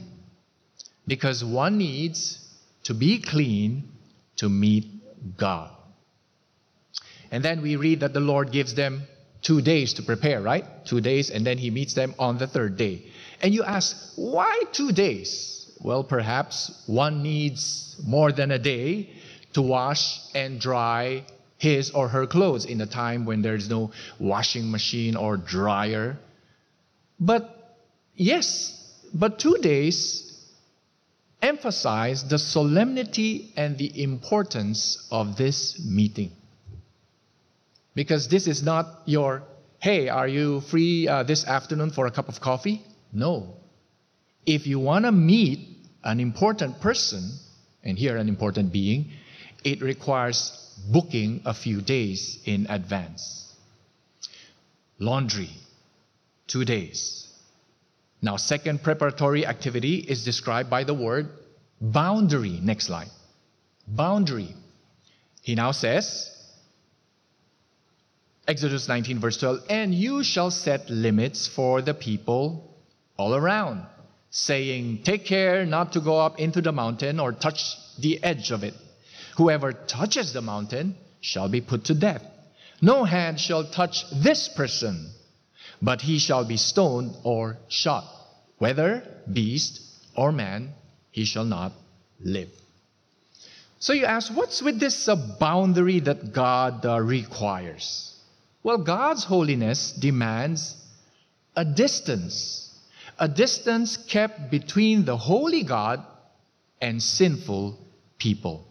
because 1.08 1.44
one 1.44 1.78
needs 1.78 2.40
to 2.84 2.94
be 2.94 3.22
clean 3.22 3.90
to 4.38 4.50
meet 4.50 4.86
God. 5.38 5.72
And 7.32 7.44
then 7.44 7.62
we 7.62 7.76
read 7.76 8.02
that 8.02 8.14
the 8.14 8.20
Lord 8.20 8.52
gives 8.52 8.76
them 8.76 9.04
two 9.42 9.62
days 9.62 9.94
to 9.96 10.04
prepare, 10.04 10.42
right? 10.42 10.86
Two 10.86 11.02
days, 11.02 11.30
and 11.30 11.46
then 11.46 11.58
He 11.58 11.70
meets 11.70 11.94
them 11.94 12.14
on 12.20 12.38
the 12.38 12.48
third 12.48 12.78
day. 12.78 13.06
And 13.42 13.54
you 13.54 13.64
ask, 13.64 14.14
why 14.16 14.64
two 14.72 14.92
days? 14.92 15.61
Well, 15.84 16.04
perhaps 16.04 16.84
one 16.86 17.24
needs 17.24 17.96
more 18.06 18.32
than 18.32 18.52
a 18.52 18.60
day 18.60 19.10
to 19.54 19.62
wash 19.62 20.20
and 20.36 20.60
dry 20.60 21.26
his 21.58 21.92
or 21.92 22.08
her 22.08 22.28
clothes 22.28 22.66
in 22.66 22.82
a 22.82 22.86
time 22.86 23.26
when 23.26 23.42
there's 23.42 23.70
no 23.70 23.92
washing 24.20 24.72
machine 24.72 25.16
or 25.16 25.38
dryer. 25.38 26.18
But 27.20 27.78
yes, 28.16 28.78
but 29.14 29.40
two 29.40 29.58
days 29.62 30.28
emphasize 31.42 32.28
the 32.28 32.38
solemnity 32.38 33.52
and 33.56 33.78
the 33.78 34.04
importance 34.04 35.08
of 35.12 35.36
this 35.38 35.84
meeting. 35.84 36.32
Because 37.96 38.28
this 38.28 38.48
is 38.48 38.64
not 38.64 39.02
your 39.06 39.44
hey, 39.80 40.10
are 40.10 40.28
you 40.28 40.62
free 40.62 41.08
uh, 41.08 41.24
this 41.24 41.48
afternoon 41.48 41.90
for 41.90 42.06
a 42.06 42.12
cup 42.12 42.30
of 42.30 42.40
coffee? 42.40 42.84
No. 43.12 43.56
If 44.46 44.68
you 44.68 44.80
want 44.80 45.06
to 45.06 45.12
meet 45.12 45.60
an 46.04 46.20
important 46.20 46.82
person, 46.82 47.32
and 47.84 47.98
here 47.98 48.18
an 48.18 48.28
important 48.28 48.72
being, 48.72 49.12
it 49.64 49.82
requires 49.82 50.58
booking 50.92 51.42
a 51.46 51.54
few 51.54 51.82
days 51.82 52.40
in 52.46 52.68
advance. 52.70 53.54
Laundry, 55.00 55.50
two 56.48 56.66
days. 56.66 57.28
Now, 58.22 58.38
second 58.38 58.84
preparatory 58.84 59.46
activity 59.46 59.96
is 59.96 60.24
described 60.24 60.70
by 60.70 60.84
the 60.84 60.94
word 60.94 61.30
boundary. 61.80 62.60
Next 62.62 62.86
slide. 62.86 63.10
Boundary. 63.88 64.56
He 65.42 65.56
now 65.56 65.72
says, 65.72 66.30
Exodus 68.48 68.88
19, 68.88 69.20
verse 69.20 69.38
12, 69.38 69.60
and 69.70 69.94
you 69.94 70.24
shall 70.24 70.52
set 70.52 70.90
limits 70.90 71.48
for 71.48 71.82
the 71.82 71.94
people 71.94 72.76
all 73.18 73.34
around, 73.34 73.86
saying, 74.32 75.04
Take 75.04 75.26
care 75.26 75.66
not 75.66 75.94
to 75.94 76.02
go 76.02 76.20
up 76.20 76.40
into 76.40 76.62
the 76.62 76.72
mountain 76.72 77.20
or 77.20 77.32
touch 77.32 77.76
the 78.00 78.24
edge 78.24 78.52
of 78.52 78.64
it. 78.64 78.74
Whoever 79.38 79.74
touches 79.74 80.34
the 80.34 80.42
mountain 80.42 80.96
shall 81.20 81.48
be 81.48 81.62
put 81.62 81.86
to 81.86 81.94
death. 81.94 82.24
No 82.82 83.04
hand 83.04 83.40
shall 83.40 83.70
touch 83.70 84.10
this 84.10 84.50
person, 84.50 85.12
but 85.82 86.02
he 86.02 86.18
shall 86.18 86.46
be 86.46 86.58
stoned 86.58 87.16
or 87.24 87.58
shot. 87.68 88.06
Whether 88.58 89.04
beast 89.32 89.82
or 90.16 90.32
man, 90.32 90.74
he 91.12 91.26
shall 91.26 91.46
not 91.46 91.74
live. 92.20 92.50
So 93.80 93.94
you 93.94 94.06
ask, 94.06 94.32
what's 94.36 94.62
with 94.62 94.80
this 94.80 95.08
uh, 95.08 95.16
boundary 95.16 96.00
that 96.02 96.34
God 96.34 96.86
uh, 96.86 97.02
requires? 97.02 98.16
Well, 98.64 98.78
God's 98.78 99.24
holiness 99.24 99.92
demands 99.92 100.76
a 101.56 101.66
distance, 101.66 102.71
a 103.22 103.28
distance 103.28 103.98
kept 103.98 104.50
between 104.50 105.06
the 105.06 105.16
holy 105.16 105.62
God 105.62 106.04
and 106.82 107.02
sinful 107.02 107.78
people. 108.18 108.68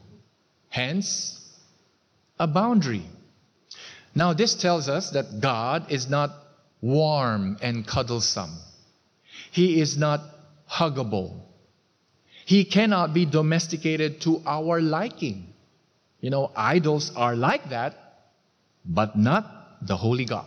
Hence, 0.68 1.56
a 2.36 2.48
boundary. 2.48 3.04
Now, 4.12 4.32
this 4.32 4.56
tells 4.56 4.88
us 4.88 5.10
that 5.10 5.40
God 5.40 5.92
is 5.92 6.10
not 6.10 6.32
warm 6.80 7.58
and 7.62 7.86
cuddlesome. 7.86 8.50
He 9.52 9.80
is 9.80 9.96
not 9.96 10.20
huggable. 10.68 11.42
He 12.44 12.64
cannot 12.64 13.14
be 13.14 13.26
domesticated 13.26 14.20
to 14.22 14.42
our 14.44 14.80
liking. 14.80 15.54
You 16.20 16.30
know, 16.30 16.50
idols 16.56 17.12
are 17.14 17.36
like 17.36 17.70
that, 17.70 17.94
but 18.84 19.16
not 19.16 19.86
the 19.86 19.96
Holy 19.96 20.24
God. 20.24 20.46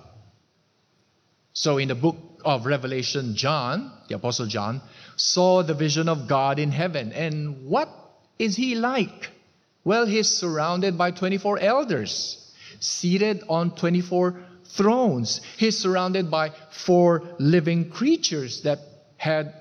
So, 1.54 1.78
in 1.78 1.88
the 1.88 1.96
book 1.96 2.18
of 2.44 2.66
Revelation, 2.66 3.36
John, 3.36 3.92
the 4.08 4.16
Apostle 4.16 4.48
John, 4.48 4.82
saw 5.16 5.64
the 5.64 5.74
vision 5.74 6.10
of 6.10 6.28
God 6.28 6.60
in 6.60 6.72
heaven. 6.72 7.12
And 7.12 7.66
what 7.66 7.90
is 8.40 8.56
he 8.56 8.76
like? 8.76 9.30
Well, 9.84 10.06
he's 10.06 10.30
surrounded 10.30 10.98
by 10.98 11.12
24 11.12 11.60
elders, 11.60 12.54
seated 12.80 13.44
on 13.50 13.76
24 13.76 14.36
thrones. 14.66 15.42
He's 15.58 15.78
surrounded 15.78 16.32
by 16.32 16.52
four 16.72 17.24
living 17.38 17.90
creatures 17.90 18.62
that 18.62 18.80
had 19.18 19.48
uh, 19.48 19.52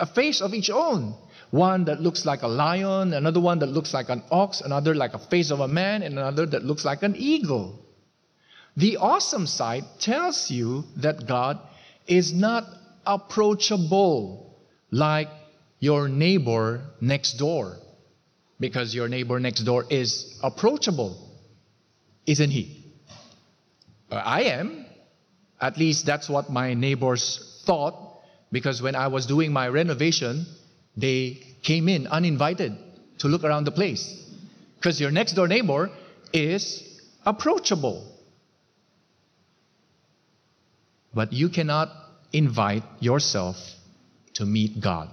a 0.00 0.06
face 0.06 0.40
of 0.40 0.54
each 0.54 0.70
own. 0.70 1.14
One 1.50 1.84
that 1.84 2.02
looks 2.02 2.26
like 2.26 2.42
a 2.42 2.48
lion, 2.48 3.14
another 3.14 3.40
one 3.40 3.60
that 3.60 3.70
looks 3.70 3.94
like 3.94 4.10
an 4.10 4.22
ox, 4.30 4.60
another 4.60 4.94
like 4.94 5.14
a 5.14 5.18
face 5.18 5.50
of 5.50 5.60
a 5.60 5.68
man, 5.68 6.02
and 6.02 6.18
another 6.18 6.44
that 6.46 6.64
looks 6.64 6.84
like 6.84 7.02
an 7.02 7.16
eagle. 7.16 7.78
The 8.76 8.98
awesome 8.98 9.46
sight 9.46 9.84
tells 9.98 10.50
you 10.50 10.84
that 10.96 11.26
God 11.26 11.58
is 12.08 12.32
not 12.32 12.64
approachable 13.06 14.56
like 14.90 15.28
your 15.78 16.08
neighbor 16.08 16.82
next 17.00 17.34
door, 17.34 17.76
because 18.58 18.94
your 18.94 19.08
neighbor 19.08 19.38
next 19.38 19.60
door 19.60 19.84
is 19.88 20.38
approachable, 20.42 21.16
isn't 22.26 22.50
he? 22.50 22.82
Uh, 24.10 24.16
I 24.16 24.42
am. 24.44 24.86
At 25.60 25.76
least 25.76 26.06
that's 26.06 26.28
what 26.28 26.50
my 26.50 26.74
neighbors 26.74 27.62
thought, 27.66 27.94
because 28.50 28.80
when 28.80 28.94
I 28.94 29.08
was 29.08 29.26
doing 29.26 29.52
my 29.52 29.68
renovation, 29.68 30.46
they 30.96 31.42
came 31.62 31.88
in 31.88 32.06
uninvited 32.06 32.76
to 33.18 33.28
look 33.28 33.44
around 33.44 33.64
the 33.64 33.72
place. 33.72 34.24
Because 34.76 35.00
your 35.00 35.10
next 35.10 35.32
door 35.32 35.48
neighbor 35.48 35.90
is 36.32 36.82
approachable. 37.26 38.06
But 41.12 41.32
you 41.32 41.48
cannot 41.48 41.88
invite 42.32 42.84
yourself 43.00 43.56
to 44.34 44.46
meet 44.46 44.80
God. 44.80 45.10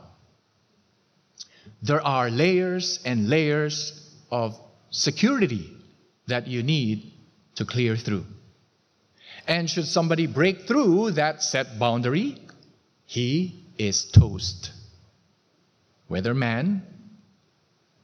There 1.81 2.01
are 2.01 2.29
layers 2.29 2.99
and 3.05 3.29
layers 3.29 4.09
of 4.31 4.57
security 4.89 5.71
that 6.27 6.47
you 6.47 6.63
need 6.63 7.11
to 7.55 7.65
clear 7.65 7.95
through. 7.95 8.25
And 9.47 9.69
should 9.69 9.85
somebody 9.85 10.27
break 10.27 10.67
through 10.67 11.11
that 11.11 11.43
set 11.43 11.77
boundary, 11.77 12.41
he 13.05 13.65
is 13.77 14.05
toast 14.05 14.71
whether 16.07 16.33
man 16.33 16.83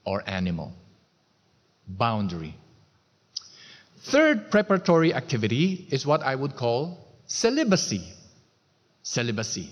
or 0.05 0.23
animal. 0.27 0.73
Boundary. 1.87 2.55
Third 3.99 4.49
preparatory 4.49 5.13
activity 5.13 5.87
is 5.91 6.05
what 6.05 6.23
I 6.23 6.35
would 6.35 6.55
call 6.55 7.07
celibacy. 7.27 8.03
Celibacy. 9.03 9.69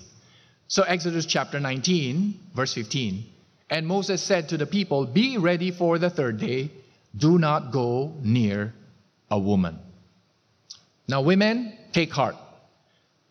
So, 0.68 0.82
Exodus 0.82 1.26
chapter 1.26 1.58
19, 1.58 2.38
verse 2.54 2.74
15. 2.74 3.24
And 3.68 3.86
Moses 3.86 4.22
said 4.22 4.48
to 4.50 4.56
the 4.56 4.66
people, 4.66 5.06
Be 5.06 5.38
ready 5.38 5.70
for 5.70 5.98
the 5.98 6.10
third 6.10 6.38
day, 6.38 6.70
do 7.16 7.38
not 7.38 7.72
go 7.72 8.14
near 8.22 8.72
a 9.30 9.38
woman. 9.38 9.78
Now, 11.08 11.22
women, 11.22 11.76
take 11.92 12.12
heart. 12.12 12.36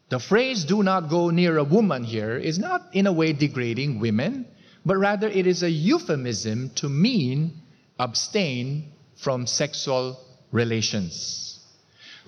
The 0.10 0.20
phrase 0.20 0.64
do 0.66 0.84
not 0.84 1.10
go 1.10 1.30
near 1.30 1.58
a 1.58 1.64
woman 1.64 2.04
here 2.04 2.36
is 2.36 2.60
not 2.60 2.88
in 2.94 3.08
a 3.08 3.12
way 3.14 3.32
degrading 3.32 4.00
women 4.00 4.46
but 4.86 4.98
rather 4.98 5.28
it 5.28 5.46
is 5.46 5.64
a 5.64 5.70
euphemism 5.70 6.70
to 6.72 6.90
mean 6.90 7.62
abstain 8.00 8.92
from 9.16 9.46
sexual 9.46 10.20
relations. 10.52 11.60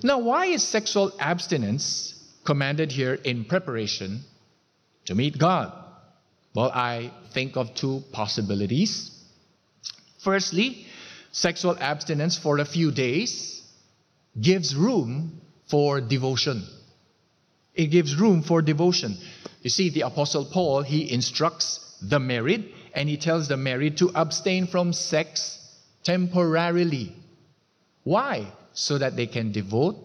Now, 0.03 0.19
why 0.19 0.45
is 0.45 0.63
sexual 0.63 1.13
abstinence 1.19 2.13
commanded 2.43 2.91
here 2.91 3.13
in 3.13 3.45
preparation 3.45 4.21
to 5.05 5.15
meet 5.15 5.37
God? 5.37 5.71
Well, 6.53 6.71
I 6.73 7.11
think 7.33 7.55
of 7.55 7.73
two 7.75 8.03
possibilities. 8.11 9.11
Firstly, 10.19 10.85
sexual 11.31 11.77
abstinence 11.79 12.37
for 12.37 12.59
a 12.59 12.65
few 12.65 12.91
days 12.91 13.63
gives 14.39 14.75
room 14.75 15.41
for 15.69 16.01
devotion. 16.01 16.63
It 17.73 17.87
gives 17.87 18.15
room 18.15 18.43
for 18.43 18.61
devotion. 18.61 19.17
You 19.61 19.69
see, 19.69 19.89
the 19.89 20.01
Apostle 20.01 20.45
Paul, 20.45 20.81
he 20.81 21.11
instructs 21.11 21.95
the 22.01 22.19
married, 22.19 22.73
and 22.93 23.07
he 23.07 23.17
tells 23.17 23.47
the 23.47 23.57
married 23.57 23.97
to 23.97 24.11
abstain 24.13 24.67
from 24.67 24.91
sex 24.91 25.57
temporarily. 26.03 27.15
Why? 28.03 28.51
So 28.73 28.97
that 28.97 29.15
they 29.15 29.27
can 29.27 29.51
devote 29.51 29.97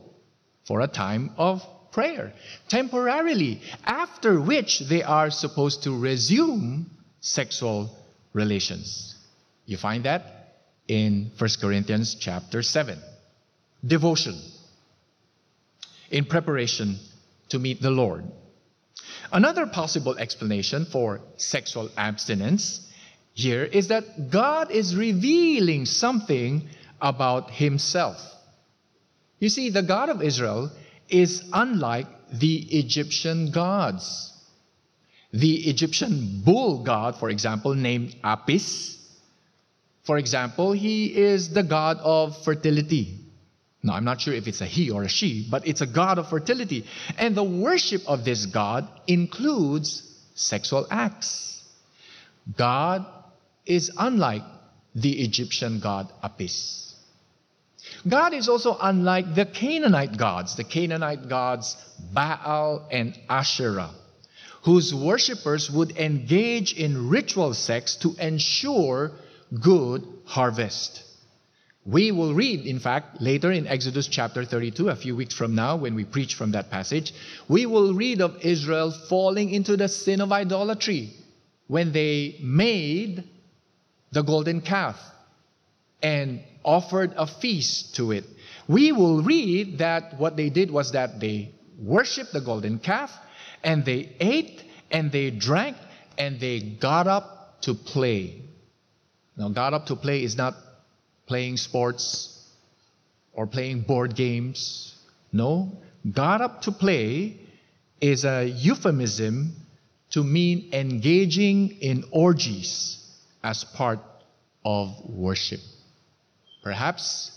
for 0.65 0.81
a 0.81 0.89
time 0.89 1.31
of 1.37 1.67
prayer. 1.97 2.35
Temporarily, 2.69 3.63
after 3.87 4.39
which 4.39 4.81
they 4.81 5.03
are 5.03 5.31
supposed 5.31 5.85
to 5.85 5.99
resume 5.99 6.91
sexual 7.21 7.91
relations. 8.35 9.15
You 9.65 9.79
find 9.79 10.05
that 10.05 10.59
in 10.87 11.31
1 11.39 11.51
Corinthians 11.59 12.15
chapter 12.15 12.63
7. 12.63 13.01
Devotion 13.85 14.39
in 16.11 16.27
preparation 16.27 16.99
to 17.49 17.59
meet 17.59 17.81
the 17.81 17.91
Lord. 17.91 18.25
Another 19.33 19.67
possible 19.67 20.19
explanation 20.19 20.85
for 20.85 21.23
sexual 21.39 21.89
abstinence 21.97 22.87
here 23.33 23.65
is 23.65 23.89
that 23.89 24.31
God 24.31 24.71
is 24.71 24.95
revealing 24.95 25.87
something 25.87 26.69
about 27.01 27.51
himself. 27.51 28.19
You 29.41 29.49
see, 29.49 29.71
the 29.71 29.83
God 29.83 30.11
of 30.11 30.23
Israel 30.23 30.71
is 31.09 31.45
unlike 31.53 32.07
the 32.33 32.57
Egyptian 32.79 33.51
gods. 33.51 34.33
The 35.33 35.69
Egyptian 35.69 36.43
bull 36.45 36.83
god, 36.83 37.17
for 37.17 37.31
example, 37.31 37.75
named 37.75 38.17
Apis, 38.25 38.97
for 40.07 40.19
example, 40.19 40.71
he 40.71 41.07
is 41.17 41.51
the 41.51 41.65
god 41.65 41.99
of 41.99 42.45
fertility. 42.45 43.19
Now, 43.83 43.95
I'm 43.95 44.05
not 44.05 44.21
sure 44.21 44.35
if 44.35 44.47
it's 44.47 44.61
a 44.61 44.67
he 44.67 44.91
or 44.91 45.03
a 45.03 45.09
she, 45.09 45.47
but 45.51 45.67
it's 45.67 45.81
a 45.81 45.87
god 45.87 46.19
of 46.19 46.29
fertility. 46.29 46.87
And 47.19 47.35
the 47.35 47.43
worship 47.43 48.03
of 48.07 48.25
this 48.25 48.47
god 48.47 48.89
includes 49.09 50.03
sexual 50.35 50.87
acts. 50.91 51.65
God 52.57 53.05
is 53.65 53.91
unlike 53.99 54.45
the 54.95 55.21
Egyptian 55.25 55.81
god 55.81 56.13
Apis. 56.23 56.86
God 58.09 58.35
is 58.35 58.49
also 58.49 58.77
unlike 58.81 59.35
the 59.35 59.47
Canaanite 59.47 60.17
gods, 60.17 60.57
the 60.57 60.65
Canaanite 60.65 61.29
gods 61.29 61.77
Baal 62.13 62.87
and 62.91 63.19
Asherah, 63.29 63.91
whose 64.63 64.95
worshippers 64.95 65.71
would 65.71 65.97
engage 65.97 66.73
in 66.73 67.09
ritual 67.09 67.55
sex 67.55 67.97
to 67.97 68.15
ensure 68.19 69.13
good 69.61 70.07
harvest. 70.25 71.03
We 71.85 72.11
will 72.11 72.35
read, 72.35 72.67
in 72.67 72.81
fact, 72.81 73.21
later 73.23 73.53
in 73.53 73.69
Exodus 73.69 74.09
chapter 74.09 74.45
32, 74.45 74.89
a 74.89 74.97
few 74.97 75.15
weeks 75.15 75.35
from 75.35 75.55
now, 75.55 75.77
when 75.77 75.95
we 75.95 76.05
preach 76.05 76.35
from 76.35 76.51
that 76.53 76.69
passage, 76.69 77.13
we 77.49 77.65
will 77.65 77.95
read 77.95 78.21
of 78.21 78.45
Israel 78.45 78.91
falling 78.91 79.51
into 79.51 79.77
the 79.77 79.89
sin 79.89 80.21
of 80.21 80.33
idolatry 80.33 81.11
when 81.69 81.93
they 81.93 82.39
made 82.41 83.23
the 84.11 84.23
golden 84.23 84.61
calf 84.61 84.99
and 86.03 86.43
offered 86.65 87.13
a 87.17 87.27
feast 87.27 87.97
to 87.97 88.13
it. 88.13 88.25
We 88.69 88.93
will 88.93 89.23
read 89.23 89.79
that 89.79 90.19
what 90.19 90.37
they 90.37 90.51
did 90.51 90.71
was 90.71 90.93
that 90.93 91.21
they 91.21 91.55
worshiped 91.79 92.33
the 92.33 92.41
golden 92.41 92.79
calf 92.79 93.17
and 93.63 93.85
they 93.85 94.15
ate 94.21 94.63
and 94.91 95.13
they 95.13 95.31
drank 95.31 95.77
and 96.19 96.41
they 96.41 96.61
got 96.61 97.07
up 97.07 97.61
to 97.63 97.75
play. 97.75 98.43
Now, 99.37 99.49
got 99.51 99.75
up 99.75 99.87
to 99.87 99.97
play 99.97 100.23
is 100.23 100.37
not 100.37 100.55
playing 101.27 101.57
sports 101.59 102.49
or 103.33 103.47
playing 103.47 103.83
board 103.83 104.15
games. 104.15 104.95
No, 105.33 105.79
got 106.11 106.41
up 106.41 106.63
to 106.63 106.73
play 106.73 107.37
is 108.01 108.25
a 108.25 108.45
euphemism 108.47 109.55
to 110.11 110.23
mean 110.23 110.71
engaging 110.73 111.71
in 111.81 112.05
orgies 112.11 112.99
as 113.43 113.65
part 113.65 114.01
of 114.65 114.95
worship. 115.09 115.61
Perhaps 116.67 117.31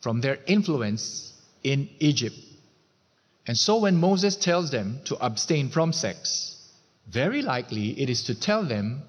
from 0.00 0.22
their 0.22 0.38
influence 0.46 1.34
in 1.62 1.90
Egypt. 1.98 2.38
And 3.46 3.54
so 3.54 3.80
when 3.80 3.96
Moses 3.96 4.34
tells 4.34 4.70
them 4.70 5.00
to 5.04 5.16
abstain 5.22 5.68
from 5.68 5.92
sex, 5.92 6.56
very 7.06 7.42
likely 7.42 7.90
it 8.00 8.08
is 8.08 8.22
to 8.22 8.34
tell 8.34 8.64
them 8.64 9.02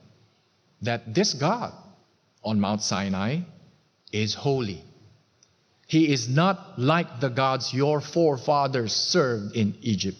that 0.81 1.15
this 1.15 1.33
God 1.33 1.71
on 2.43 2.59
Mount 2.59 2.81
Sinai 2.81 3.39
is 4.11 4.33
holy. 4.33 4.83
He 5.87 6.11
is 6.11 6.27
not 6.27 6.77
like 6.77 7.21
the 7.21 7.29
gods 7.29 7.73
your 7.73 8.01
forefathers 8.01 8.91
served 8.91 9.55
in 9.55 9.75
Egypt. 9.81 10.17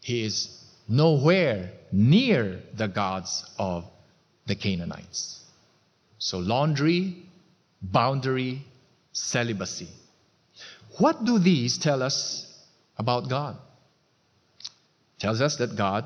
He 0.00 0.22
is 0.22 0.62
nowhere 0.86 1.72
near 1.90 2.62
the 2.72 2.86
gods 2.86 3.44
of 3.58 3.84
the 4.46 4.54
Canaanites. 4.54 5.42
So, 6.20 6.38
laundry, 6.38 7.27
boundary, 7.80 8.64
celibacy. 9.12 9.88
What 10.98 11.24
do 11.24 11.38
these 11.38 11.78
tell 11.78 12.02
us 12.02 12.46
about 12.96 13.28
God? 13.28 13.56
Tells 15.18 15.40
us 15.40 15.56
that 15.56 15.76
God 15.76 16.04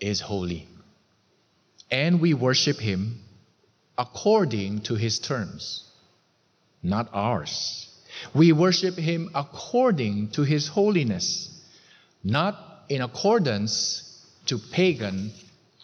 is 0.00 0.20
holy. 0.20 0.68
And 1.90 2.20
we 2.20 2.34
worship 2.34 2.78
him 2.78 3.20
according 3.96 4.80
to 4.82 4.94
his 4.94 5.18
terms, 5.18 5.88
not 6.82 7.08
ours. 7.12 7.88
We 8.34 8.52
worship 8.52 8.96
him 8.96 9.30
according 9.34 10.30
to 10.30 10.42
his 10.42 10.68
holiness, 10.68 11.50
not 12.22 12.84
in 12.88 13.02
accordance 13.02 14.26
to 14.46 14.58
pagan 14.58 15.32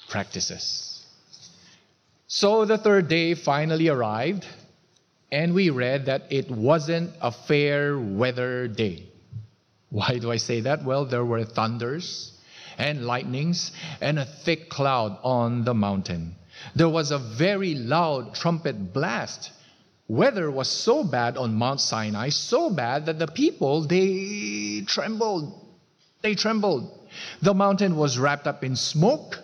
practices. 0.09 1.05
So 2.26 2.64
the 2.64 2.79
third 2.79 3.09
day 3.09 3.35
finally 3.35 3.88
arrived, 3.88 4.46
and 5.33 5.55
we 5.55 5.71
read 5.71 6.07
that 6.07 6.23
it 6.31 6.51
wasn't 6.51 7.12
a 7.21 7.31
fair 7.31 7.99
weather 7.99 8.69
day. 8.69 9.05
Why 9.90 10.19
do 10.19 10.31
I 10.31 10.37
say 10.37 10.61
that? 10.62 10.85
Well, 10.85 11.05
there 11.05 11.25
were 11.25 11.45
thunders 11.45 12.33
and 12.79 13.05
lightnings 13.07 13.73
and 14.01 14.19
a 14.19 14.25
thick 14.25 14.69
cloud 14.69 15.19
on 15.23 15.64
the 15.64 15.75
mountain. 15.75 16.37
There 16.75 16.88
was 16.88 17.11
a 17.11 17.19
very 17.19 17.75
loud 17.75 18.35
trumpet 18.35 18.93
blast. 18.93 19.53
Weather 20.09 20.51
was 20.51 20.69
so 20.69 21.05
bad 21.05 21.37
on 21.37 21.55
Mount 21.55 21.81
Sinai, 21.81 22.31
so 22.31 22.71
bad 22.71 23.07
that 23.07 23.19
the 23.19 23.29
people 23.29 23.87
they 23.87 24.83
trembled. 24.87 25.66
They 26.23 26.35
trembled. 26.35 26.90
The 27.43 27.55
mountain 27.55 27.97
was 27.97 28.19
wrapped 28.19 28.47
up 28.47 28.64
in 28.64 28.77
smoke 28.77 29.38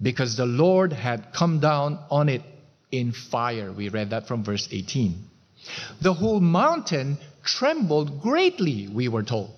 because 0.00 0.36
the 0.36 0.46
Lord 0.46 0.92
had 0.92 1.32
come 1.32 1.60
down 1.60 1.98
on 2.10 2.28
it 2.28 2.42
in 2.90 3.12
fire. 3.12 3.72
We 3.72 3.88
read 3.88 4.10
that 4.10 4.26
from 4.26 4.44
verse 4.44 4.68
18. 4.70 5.14
The 6.00 6.12
whole 6.12 6.40
mountain 6.40 7.18
trembled 7.42 8.20
greatly, 8.20 8.88
we 8.88 9.08
were 9.08 9.22
told. 9.22 9.50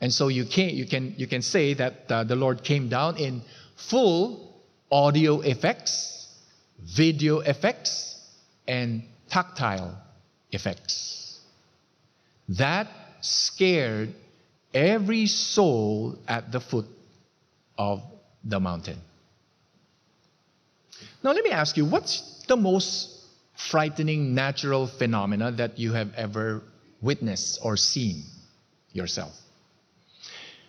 And 0.00 0.12
so 0.12 0.28
you 0.28 0.44
can, 0.44 0.70
you 0.70 0.86
can, 0.86 1.14
you 1.16 1.26
can 1.26 1.42
say 1.42 1.74
that 1.74 2.10
uh, 2.10 2.24
the 2.24 2.36
Lord 2.36 2.62
came 2.62 2.88
down 2.88 3.16
in 3.16 3.42
full 3.76 4.54
audio 4.90 5.40
effects, 5.40 6.28
video 6.80 7.40
effects, 7.40 8.16
and 8.66 9.02
tactile 9.28 9.96
effects. 10.52 11.40
That 12.50 12.88
scared 13.20 14.14
every 14.72 15.26
soul 15.26 16.18
at 16.26 16.52
the 16.52 16.60
foot 16.60 16.86
of 17.76 18.02
the 18.44 18.60
mountain. 18.60 18.98
Now, 21.22 21.32
let 21.32 21.44
me 21.44 21.50
ask 21.50 21.76
you 21.76 21.84
what's 21.84 22.44
the 22.46 22.56
most 22.56 23.14
frightening 23.54 24.34
natural 24.34 24.86
phenomena 24.86 25.52
that 25.52 25.78
you 25.78 25.92
have 25.92 26.14
ever 26.14 26.62
witnessed 27.00 27.58
or 27.62 27.76
seen 27.76 28.24
yourself? 28.92 29.34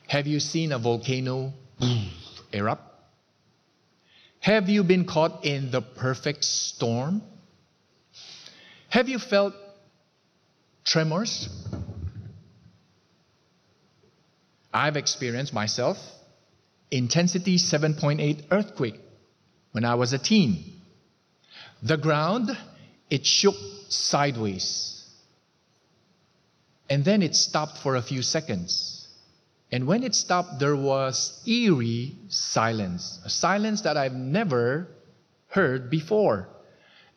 Have 0.07 0.27
you 0.27 0.39
seen 0.39 0.71
a 0.71 0.79
volcano 0.79 1.53
erupt? 2.51 2.83
Have 4.39 4.69
you 4.69 4.83
been 4.83 5.05
caught 5.05 5.45
in 5.45 5.69
the 5.69 5.81
perfect 5.81 6.43
storm? 6.43 7.21
Have 8.89 9.07
you 9.07 9.19
felt 9.19 9.53
tremors? 10.83 11.49
I've 14.73 14.97
experienced 14.97 15.53
myself 15.53 15.97
intensity 16.91 17.57
7.8 17.57 18.45
earthquake 18.49 18.99
when 19.71 19.86
I 19.86 19.95
was 19.95 20.13
a 20.13 20.17
teen. 20.17 20.82
The 21.82 21.97
ground, 21.97 22.55
it 23.10 23.25
shook 23.25 23.55
sideways. 23.89 25.05
And 26.89 27.05
then 27.05 27.21
it 27.21 27.36
stopped 27.36 27.77
for 27.77 27.95
a 27.95 28.01
few 28.01 28.21
seconds. 28.21 29.08
And 29.71 29.86
when 29.86 30.03
it 30.03 30.15
stopped, 30.15 30.60
there 30.60 30.75
was 30.75 31.41
eerie 31.47 32.15
silence, 32.29 33.19
a 33.23 33.29
silence 33.29 33.82
that 33.82 33.97
I've 33.97 34.13
never 34.13 34.88
heard 35.49 35.91
before. 35.91 36.49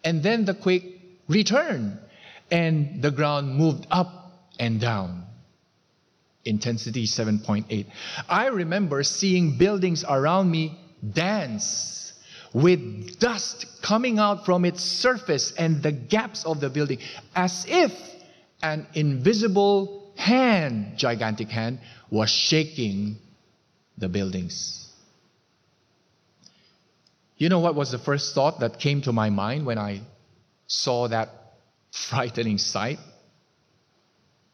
And 0.04 0.22
then 0.22 0.44
the 0.44 0.54
quake 0.54 1.00
returned, 1.28 1.98
and 2.50 3.00
the 3.00 3.10
ground 3.10 3.56
moved 3.56 3.86
up 3.90 4.50
and 4.60 4.80
down. 4.80 5.24
Intensity 6.44 7.06
7.8. 7.06 7.86
I 8.28 8.46
remember 8.46 9.02
seeing 9.02 9.56
buildings 9.56 10.04
around 10.06 10.50
me 10.50 10.78
dance 11.02 12.01
with 12.54 13.18
dust 13.18 13.66
coming 13.82 14.18
out 14.18 14.44
from 14.44 14.64
its 14.64 14.82
surface 14.82 15.52
and 15.52 15.82
the 15.82 15.92
gaps 15.92 16.44
of 16.44 16.60
the 16.60 16.68
building 16.68 16.98
as 17.34 17.64
if 17.68 17.92
an 18.62 18.86
invisible 18.94 20.12
hand, 20.16 20.96
gigantic 20.96 21.48
hand, 21.48 21.78
was 22.10 22.30
shaking 22.30 23.16
the 23.98 24.08
buildings. 24.08 24.88
You 27.38 27.48
know 27.48 27.58
what 27.58 27.74
was 27.74 27.90
the 27.90 27.98
first 27.98 28.34
thought 28.34 28.60
that 28.60 28.78
came 28.78 29.02
to 29.02 29.12
my 29.12 29.30
mind 29.30 29.66
when 29.66 29.78
I 29.78 30.02
saw 30.66 31.08
that 31.08 31.30
frightening 31.90 32.58
sight? 32.58 32.98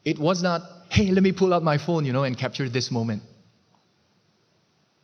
It 0.03 0.17
was 0.17 0.41
not, 0.41 0.63
hey, 0.89 1.11
let 1.11 1.21
me 1.21 1.31
pull 1.31 1.53
out 1.53 1.61
my 1.61 1.77
phone, 1.77 2.05
you 2.05 2.13
know, 2.13 2.23
and 2.23 2.37
capture 2.37 2.67
this 2.67 2.89
moment. 2.89 3.21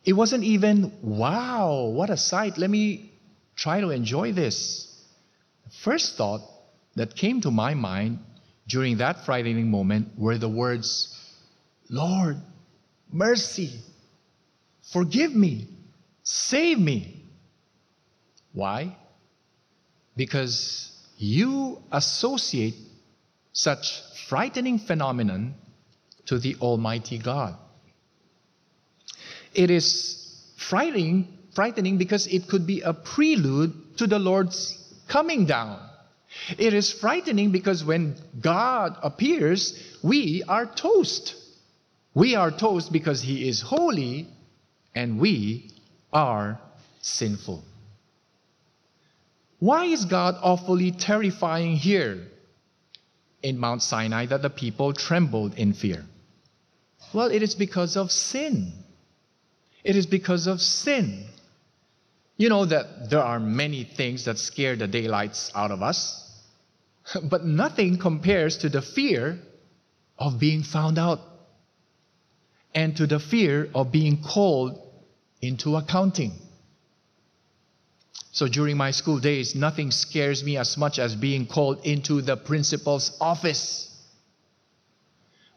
It 0.06 0.14
wasn't 0.14 0.44
even, 0.44 0.94
wow, 1.02 1.86
what 1.86 2.12
a 2.12 2.18
sight. 2.18 2.58
Let 2.58 2.70
me 2.70 3.12
try 3.56 3.82
to 3.82 3.90
enjoy 3.90 4.34
this. 4.34 4.88
The 5.64 5.72
first 5.72 6.16
thought 6.16 6.42
that 6.96 7.16
came 7.16 7.42
to 7.42 7.52
my 7.52 7.74
mind 7.74 8.20
during 8.68 8.98
that 8.98 9.26
frightening 9.26 9.70
moment 9.70 10.10
were 10.18 10.38
the 10.38 10.50
words, 10.50 11.12
Lord, 11.90 12.38
mercy, 13.12 13.72
forgive 14.92 15.34
me, 15.36 15.68
save 16.24 16.80
me. 16.80 17.24
Why? 18.54 18.96
Because 20.16 20.92
you 21.18 21.82
associate 21.92 22.76
such 23.54 24.02
frightening 24.28 24.80
phenomenon 24.80 25.56
to 26.26 26.38
the 26.38 26.56
Almighty 26.62 27.18
God. 27.18 27.58
It 29.56 29.72
is 29.72 30.54
frightening, 30.58 31.28
frightening 31.54 31.98
because 31.98 32.28
it 32.28 32.48
could 32.48 32.68
be 32.68 32.82
a 32.82 32.94
prelude 32.94 33.98
to 33.98 34.08
the 34.08 34.20
Lord's 34.20 34.78
coming 35.08 35.46
down. 35.46 35.80
It 36.58 36.74
is 36.74 36.92
frightening 36.92 37.52
because 37.52 37.84
when 37.84 38.16
God 38.42 38.98
appears, 39.02 39.82
we 40.04 40.44
are 40.48 40.66
toast. 40.66 41.36
We 42.14 42.36
are 42.36 42.52
toast 42.52 42.92
because 42.92 43.22
He 43.22 43.48
is 43.48 43.62
holy 43.62 44.28
and 44.94 45.20
we 45.20 45.72
are 46.12 46.60
sinful. 47.02 47.64
Why 49.60 49.86
is 49.86 50.06
God 50.06 50.36
awfully 50.42 50.92
terrifying 50.92 51.78
here 51.78 52.28
in 53.42 53.58
Mount 53.58 53.82
Sinai 53.82 54.26
that 54.28 54.42
the 54.42 54.50
people 54.50 54.92
trembled 54.94 55.56
in 55.56 55.74
fear? 55.74 56.04
Well, 57.14 57.32
it 57.32 57.42
is 57.42 57.56
because 57.56 57.96
of 57.96 58.12
sin. 58.12 58.74
It 59.86 59.96
is 59.96 60.08
because 60.08 60.48
of 60.48 60.60
sin. 60.60 61.28
You 62.38 62.50
know 62.50 62.66
that 62.66 63.12
there 63.12 63.22
are 63.22 63.40
many 63.40 63.84
things 63.84 64.26
that 64.26 64.40
scare 64.40 64.76
the 64.76 64.88
daylights 64.88 65.52
out 65.54 65.70
of 65.70 65.84
us, 65.84 66.28
but 67.30 67.46
nothing 67.46 68.00
compares 68.00 68.58
to 68.58 68.70
the 68.70 68.82
fear 68.82 69.40
of 70.18 70.40
being 70.40 70.64
found 70.64 70.98
out 70.98 71.22
and 72.74 72.98
to 72.98 73.06
the 73.06 73.20
fear 73.20 73.70
of 73.76 73.92
being 73.92 74.24
called 74.24 74.82
into 75.40 75.76
accounting. 75.76 76.34
So 78.32 78.48
during 78.48 78.78
my 78.78 78.90
school 78.90 79.20
days, 79.20 79.54
nothing 79.54 79.92
scares 79.92 80.44
me 80.44 80.58
as 80.58 80.78
much 80.78 80.98
as 80.98 81.16
being 81.16 81.46
called 81.46 81.86
into 81.86 82.24
the 82.24 82.36
principal's 82.36 83.16
office. 83.22 83.96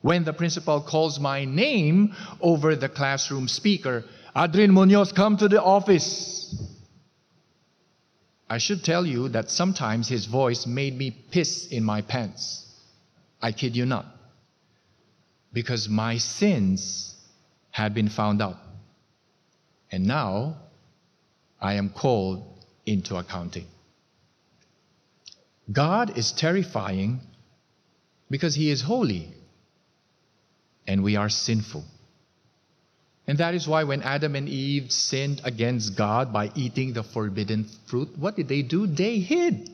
When 0.02 0.24
the 0.24 0.34
principal 0.34 0.82
calls 0.82 1.18
my 1.18 1.46
name 1.46 2.14
over 2.42 2.76
the 2.76 2.90
classroom 2.90 3.48
speaker, 3.48 4.04
Adrian 4.38 4.72
Munoz, 4.72 5.10
come 5.10 5.36
to 5.36 5.48
the 5.48 5.60
office. 5.60 6.54
I 8.48 8.58
should 8.58 8.84
tell 8.84 9.04
you 9.04 9.28
that 9.30 9.50
sometimes 9.50 10.08
his 10.08 10.26
voice 10.26 10.64
made 10.64 10.96
me 10.96 11.10
piss 11.10 11.66
in 11.66 11.82
my 11.82 12.02
pants. 12.02 12.64
I 13.42 13.50
kid 13.50 13.74
you 13.74 13.84
not. 13.84 14.06
Because 15.52 15.88
my 15.88 16.18
sins 16.18 17.16
had 17.70 17.94
been 17.94 18.08
found 18.08 18.40
out. 18.40 18.58
And 19.90 20.06
now 20.06 20.56
I 21.60 21.74
am 21.74 21.90
called 21.90 22.44
into 22.86 23.16
accounting. 23.16 23.66
God 25.70 26.16
is 26.16 26.30
terrifying 26.32 27.20
because 28.30 28.54
He 28.54 28.70
is 28.70 28.82
holy 28.82 29.32
and 30.86 31.02
we 31.02 31.16
are 31.16 31.28
sinful. 31.28 31.84
And 33.28 33.36
that 33.38 33.54
is 33.54 33.68
why 33.68 33.84
when 33.84 34.02
Adam 34.02 34.34
and 34.34 34.48
Eve 34.48 34.90
sinned 34.90 35.42
against 35.44 35.94
God 35.94 36.32
by 36.32 36.50
eating 36.54 36.94
the 36.94 37.02
forbidden 37.02 37.68
fruit, 37.86 38.08
what 38.16 38.36
did 38.36 38.48
they 38.48 38.62
do? 38.62 38.86
They 38.86 39.18
hid 39.18 39.70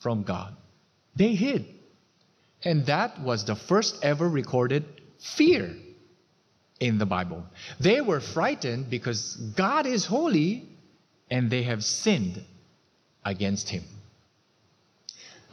from 0.00 0.24
God. 0.24 0.56
They 1.14 1.36
hid. 1.36 1.66
And 2.64 2.84
that 2.86 3.20
was 3.20 3.44
the 3.44 3.54
first 3.54 4.04
ever 4.04 4.28
recorded 4.28 4.84
fear 5.20 5.76
in 6.80 6.98
the 6.98 7.06
Bible. 7.06 7.44
They 7.78 8.00
were 8.00 8.20
frightened 8.20 8.90
because 8.90 9.36
God 9.36 9.86
is 9.86 10.04
holy 10.04 10.68
and 11.30 11.48
they 11.50 11.62
have 11.62 11.84
sinned 11.84 12.42
against 13.24 13.68
him. 13.68 13.84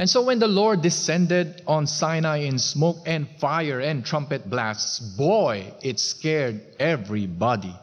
And 0.02 0.10
so 0.10 0.24
when 0.24 0.40
the 0.40 0.48
Lord 0.48 0.82
descended 0.82 1.62
on 1.68 1.86
Sinai 1.86 2.38
in 2.38 2.58
smoke 2.58 3.04
and 3.06 3.30
fire 3.38 3.80
and 3.80 4.04
trumpet 4.04 4.50
blasts, 4.50 4.98
boy, 4.98 5.76
it 5.84 6.00
scared 6.00 6.60
everybody. 6.80 7.76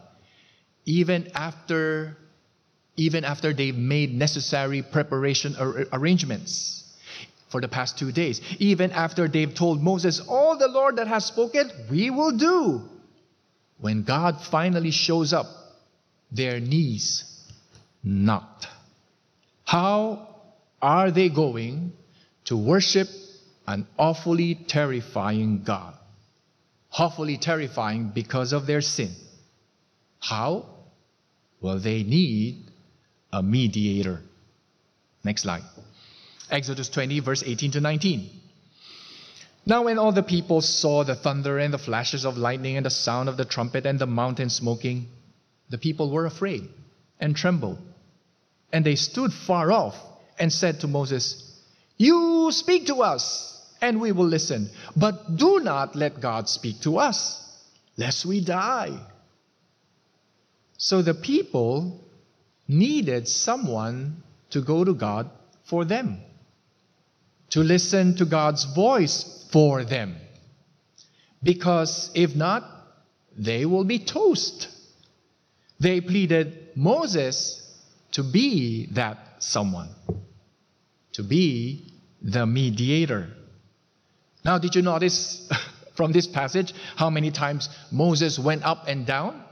Even 0.83 1.31
after 1.33 2.17
even 2.97 3.23
after 3.23 3.53
they've 3.53 3.77
made 3.77 4.13
necessary 4.13 4.81
preparation 4.81 5.55
ar- 5.55 5.85
arrangements 5.93 6.83
for 7.47 7.61
the 7.61 7.69
past 7.69 7.97
2 7.97 8.11
days, 8.11 8.41
even 8.59 8.91
after 8.91 9.29
they've 9.29 9.55
told 9.55 9.81
Moses, 9.81 10.19
"All 10.19 10.57
the 10.57 10.67
Lord 10.67 10.97
that 10.97 11.07
has 11.07 11.23
spoken, 11.23 11.71
we 11.89 12.09
will 12.09 12.35
do." 12.35 12.83
When 13.77 14.03
God 14.03 14.41
finally 14.41 14.91
shows 14.91 15.31
up, 15.31 15.47
their 16.33 16.59
knees 16.59 17.23
knocked. 18.03 18.67
How 19.63 20.27
are 20.81 21.11
they 21.11 21.29
going 21.29 21.93
to 22.49 22.57
worship 22.57 23.07
an 23.67 23.85
awfully 23.99 24.55
terrifying 24.55 25.61
God? 25.63 25.93
Awfully 26.97 27.37
terrifying 27.37 28.09
because 28.09 28.53
of 28.53 28.65
their 28.65 28.81
sin. 28.81 29.13
How? 30.19 30.65
Well, 31.61 31.77
they 31.77 32.01
need 32.01 32.65
a 33.31 33.43
mediator. 33.43 34.21
Next 35.23 35.43
slide. 35.43 35.61
Exodus 36.49 36.89
20, 36.89 37.19
verse 37.19 37.43
18 37.45 37.73
to 37.73 37.81
19. 37.81 38.31
Now, 39.67 39.83
when 39.83 39.99
all 39.99 40.11
the 40.11 40.23
people 40.23 40.61
saw 40.61 41.03
the 41.03 41.13
thunder 41.13 41.59
and 41.59 41.71
the 41.71 41.77
flashes 41.77 42.25
of 42.25 42.35
lightning 42.35 42.77
and 42.77 42.85
the 42.85 42.89
sound 42.89 43.29
of 43.29 43.37
the 43.37 43.45
trumpet 43.45 43.85
and 43.85 43.99
the 43.99 44.07
mountain 44.07 44.49
smoking, 44.49 45.05
the 45.69 45.77
people 45.77 46.09
were 46.09 46.25
afraid 46.25 46.67
and 47.19 47.35
trembled. 47.35 47.77
And 48.73 48.83
they 48.83 48.95
stood 48.95 49.31
far 49.31 49.71
off 49.71 49.95
and 50.39 50.51
said 50.51 50.79
to 50.79 50.87
Moses, 50.87 51.48
You 51.99 52.49
speak 52.53 52.87
to 52.87 53.03
us, 53.03 53.61
and 53.81 53.99
we 53.99 54.13
will 54.13 54.25
listen. 54.25 54.69
But 54.95 55.35
do 55.35 55.59
not 55.59 55.95
let 55.95 56.21
God 56.21 56.47
speak 56.47 56.79
to 56.81 56.97
us, 56.97 57.45
lest 57.97 58.25
we 58.25 58.39
die. 58.43 58.97
So 60.77 61.01
the 61.01 61.13
people 61.13 62.01
needed 62.69 63.27
someone 63.27 64.23
to 64.51 64.61
go 64.61 64.85
to 64.85 64.93
God 64.93 65.29
for 65.65 65.83
them, 65.83 66.21
to 67.49 67.59
listen 67.59 68.15
to 68.15 68.25
God's 68.25 68.63
voice 68.63 69.45
for 69.51 69.83
them. 69.83 70.15
Because 71.43 72.11
if 72.15 72.33
not, 72.33 72.63
they 73.37 73.65
will 73.65 73.83
be 73.83 73.99
toast. 73.99 74.69
They 75.79 75.99
pleaded 75.99 76.69
Moses 76.75 77.61
to 78.11 78.23
be 78.23 78.87
that 78.93 79.17
someone, 79.39 79.89
to 81.19 81.23
be 81.23 81.85
the 82.21 82.45
mediator. 82.45 83.27
Now, 84.45 84.57
did 84.57 84.73
you 84.73 84.81
notice 84.81 85.51
from 85.95 86.13
this 86.13 86.25
passage 86.27 86.73
how 86.95 87.09
many 87.09 87.29
times 87.29 87.67
Moses 87.91 88.39
went 88.39 88.63
up 88.63 88.87
and 88.87 89.05
down? 89.05 89.43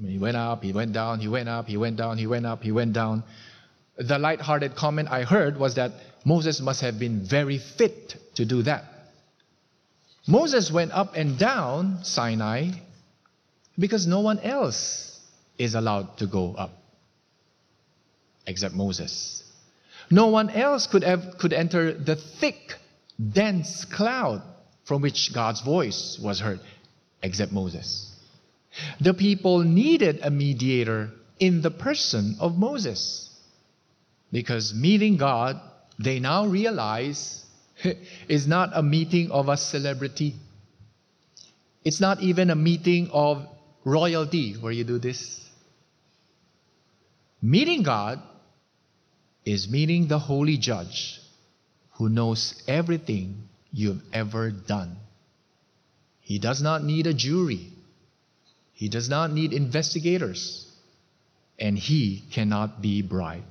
He 0.00 0.18
went 0.18 0.36
up, 0.36 0.62
he 0.62 0.72
went 0.72 0.92
down, 0.92 1.18
he 1.18 1.26
went 1.26 1.48
up, 1.48 1.66
he 1.66 1.76
went 1.76 1.96
down, 1.96 2.16
he 2.16 2.28
went 2.28 2.46
up, 2.46 2.62
he 2.62 2.70
went 2.70 2.92
down. 2.92 3.24
The 3.96 4.20
light-hearted 4.20 4.76
comment 4.76 5.08
I 5.10 5.24
heard 5.24 5.58
was 5.58 5.74
that 5.74 5.90
Moses 6.24 6.60
must 6.60 6.80
have 6.82 7.00
been 7.00 7.26
very 7.26 7.58
fit 7.58 8.14
to 8.36 8.44
do 8.44 8.62
that. 8.62 8.84
Moses 10.28 10.70
went 10.70 10.92
up 10.92 11.16
and 11.16 11.36
down 11.36 12.04
Sinai 12.04 12.70
because 13.76 14.06
no 14.06 14.20
one 14.20 14.38
else 14.38 15.20
is 15.58 15.74
allowed 15.74 16.18
to 16.18 16.26
go 16.28 16.54
up 16.54 16.70
except 18.46 18.74
Moses. 18.74 19.43
No 20.10 20.28
one 20.28 20.50
else 20.50 20.86
could, 20.86 21.02
have, 21.02 21.38
could 21.38 21.52
enter 21.52 21.92
the 21.92 22.16
thick, 22.16 22.74
dense 23.18 23.84
cloud 23.84 24.42
from 24.84 25.02
which 25.02 25.32
God's 25.32 25.60
voice 25.62 26.18
was 26.22 26.40
heard 26.40 26.60
except 27.22 27.52
Moses. 27.52 28.10
The 29.00 29.14
people 29.14 29.60
needed 29.60 30.20
a 30.22 30.30
mediator 30.30 31.10
in 31.38 31.62
the 31.62 31.70
person 31.70 32.36
of 32.40 32.58
Moses. 32.58 33.30
Because 34.30 34.74
meeting 34.74 35.16
God, 35.16 35.60
they 35.98 36.18
now 36.18 36.46
realize, 36.46 37.44
is 38.28 38.46
not 38.46 38.70
a 38.74 38.82
meeting 38.82 39.30
of 39.30 39.48
a 39.48 39.56
celebrity. 39.56 40.34
It's 41.84 42.00
not 42.00 42.20
even 42.20 42.50
a 42.50 42.56
meeting 42.56 43.10
of 43.12 43.46
royalty 43.84 44.54
where 44.54 44.72
you 44.72 44.84
do 44.84 44.98
this. 44.98 45.40
Meeting 47.40 47.82
God 47.82 48.20
is 49.44 49.68
meeting 49.68 50.08
the 50.08 50.18
holy 50.18 50.56
judge 50.56 51.20
who 51.92 52.08
knows 52.08 52.62
everything 52.66 53.48
you've 53.72 54.02
ever 54.12 54.50
done. 54.50 54.96
He 56.20 56.38
does 56.38 56.62
not 56.62 56.82
need 56.82 57.06
a 57.06 57.14
jury. 57.14 57.70
He 58.72 58.88
does 58.88 59.08
not 59.08 59.32
need 59.32 59.52
investigators. 59.52 60.72
And 61.58 61.78
he 61.78 62.24
cannot 62.32 62.80
be 62.80 63.02
bribed. 63.02 63.44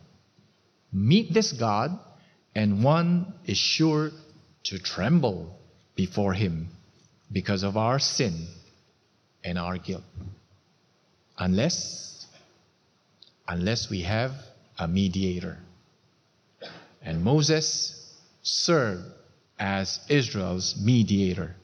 Meet 0.92 1.34
this 1.34 1.54
God, 1.54 1.98
and 2.56 2.84
one 2.84 3.34
is 3.46 3.58
sure 3.58 4.12
to 4.66 4.80
tremble 4.80 5.58
before 5.96 6.34
him 6.34 6.70
because 7.32 7.64
of 7.64 7.78
our 7.78 8.00
sin 8.00 8.48
and 9.44 9.58
our 9.58 9.78
guilt. 9.78 10.04
Unless, 11.38 12.28
unless 13.48 13.90
we 13.90 14.02
have 14.02 14.32
a 14.78 14.88
mediator. 14.88 15.58
And 17.04 17.24
Moses 17.24 18.00
served 18.42 19.04
as 19.60 20.00
Israel's 20.10 20.76
mediator. 20.82 21.56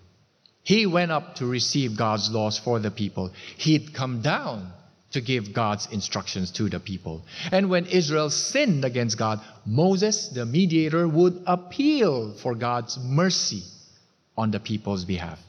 He 0.64 0.86
went 0.86 1.12
up 1.12 1.36
to 1.36 1.46
receive 1.46 1.98
God's 1.98 2.30
laws 2.30 2.60
for 2.60 2.80
the 2.80 2.92
people. 2.92 3.32
He'd 3.58 3.94
come 3.94 4.22
down 4.22 4.72
to 5.12 5.22
give 5.22 5.54
God's 5.54 5.88
instructions 5.92 6.52
to 6.52 6.70
the 6.70 6.80
people. 6.80 7.24
And 7.52 7.70
when 7.70 7.86
Israel 7.88 8.30
sinned 8.30 8.86
against 8.86 9.18
God, 9.18 9.42
Moses, 9.66 10.30
the 10.30 10.46
mediator, 10.46 11.08
would 11.08 11.42
appeal 11.48 12.34
for 12.34 12.54
God's 12.54 13.00
mercy 13.00 13.64
on 14.38 14.52
the 14.52 14.60
people's 14.60 15.06
behalf. 15.06 15.40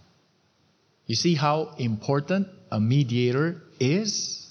You 1.07 1.17
see 1.17 1.35
how 1.35 1.75
important 1.79 2.49
a 2.71 2.81
mediator 2.81 3.63
is? 3.79 4.49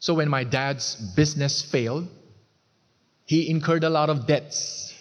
So 0.00 0.14
when 0.14 0.28
my 0.28 0.44
dad's 0.44 0.94
business 0.94 1.62
failed, 1.62 2.08
he 3.28 3.50
incurred 3.50 3.84
a 3.84 3.90
lot 3.90 4.08
of 4.08 4.26
debts 4.26 4.94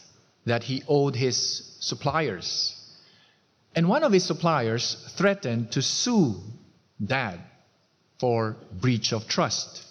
that 0.46 0.62
he 0.62 0.84
owed 0.86 1.16
his 1.16 1.78
suppliers. 1.80 2.76
And 3.74 3.88
one 3.88 4.04
of 4.04 4.12
his 4.12 4.26
suppliers 4.26 4.98
threatened 5.16 5.72
to 5.72 5.82
sue 5.82 6.36
dad 7.04 7.40
for 8.20 8.58
breach 8.82 9.14
of 9.14 9.30
trust 9.30 9.82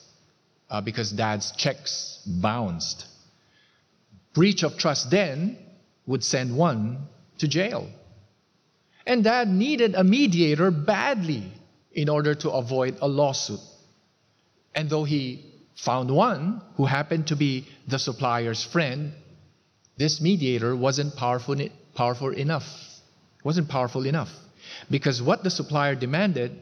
uh, 0.68 0.82
because 0.82 1.12
dad's 1.12 1.52
checks 1.52 2.20
bounced. 2.26 3.06
Breach 4.34 4.64
of 4.64 4.76
trust 4.76 5.10
then 5.10 5.56
would 6.04 6.22
send 6.22 6.54
one 6.54 7.08
to 7.38 7.48
jail. 7.48 7.88
And 9.06 9.24
dad 9.24 9.48
needed 9.48 9.94
a 9.94 10.04
mediator 10.04 10.70
badly 10.70 11.44
in 11.90 12.10
order 12.10 12.34
to 12.34 12.50
avoid 12.50 12.98
a 13.00 13.08
lawsuit. 13.08 13.60
And 14.74 14.90
though 14.90 15.04
he 15.04 15.55
found 15.76 16.10
one 16.10 16.62
who 16.76 16.86
happened 16.86 17.28
to 17.28 17.36
be 17.36 17.66
the 17.86 17.98
supplier's 17.98 18.64
friend, 18.64 19.12
this 19.96 20.20
mediator 20.20 20.74
wasn't 20.74 21.16
powerful, 21.16 21.56
powerful 21.94 22.30
enough. 22.30 22.66
Wasn't 23.44 23.68
powerful 23.68 24.06
enough. 24.06 24.30
Because 24.90 25.22
what 25.22 25.44
the 25.44 25.50
supplier 25.50 25.94
demanded 25.94 26.58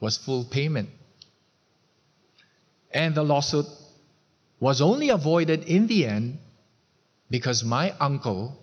was 0.00 0.18
full 0.18 0.44
payment. 0.44 0.90
And 2.92 3.14
the 3.14 3.22
lawsuit 3.22 3.66
was 4.60 4.80
only 4.80 5.08
avoided 5.08 5.64
in 5.64 5.86
the 5.86 6.06
end 6.06 6.38
because 7.30 7.64
my 7.64 7.92
uncle 7.98 8.58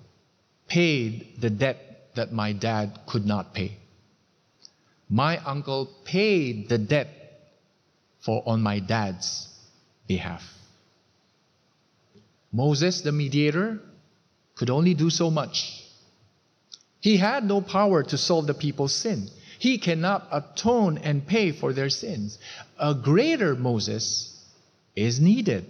paid 0.67 1.41
the 1.41 1.49
debt 1.49 2.11
that 2.15 2.31
my 2.31 2.53
dad 2.53 2.99
could 3.07 3.25
not 3.25 3.53
pay. 3.53 3.77
My 5.09 5.37
uncle 5.37 5.89
paid 6.05 6.69
the 6.69 6.77
debt 6.77 7.07
for 8.19 8.43
on 8.45 8.61
my 8.61 8.79
dad's 8.79 9.47
behalf. 10.09 10.43
Moses, 12.51 13.01
the 13.01 13.13
mediator, 13.13 13.79
could 14.55 14.69
only 14.69 14.93
do 14.93 15.09
so 15.09 15.29
much. 15.29 15.85
He 16.99 17.15
had 17.15 17.45
no 17.45 17.61
power 17.61 18.03
to 18.03 18.17
solve 18.17 18.47
the 18.47 18.53
people's 18.53 18.93
sin. 18.93 19.29
He 19.59 19.77
cannot 19.77 20.27
atone 20.31 20.97
and 20.97 21.25
pay 21.25 21.51
for 21.51 21.71
their 21.71 21.89
sins. 21.89 22.39
A 22.77 22.93
greater 22.93 23.55
Moses 23.55 24.35
is 24.95 25.19
needed. 25.19 25.65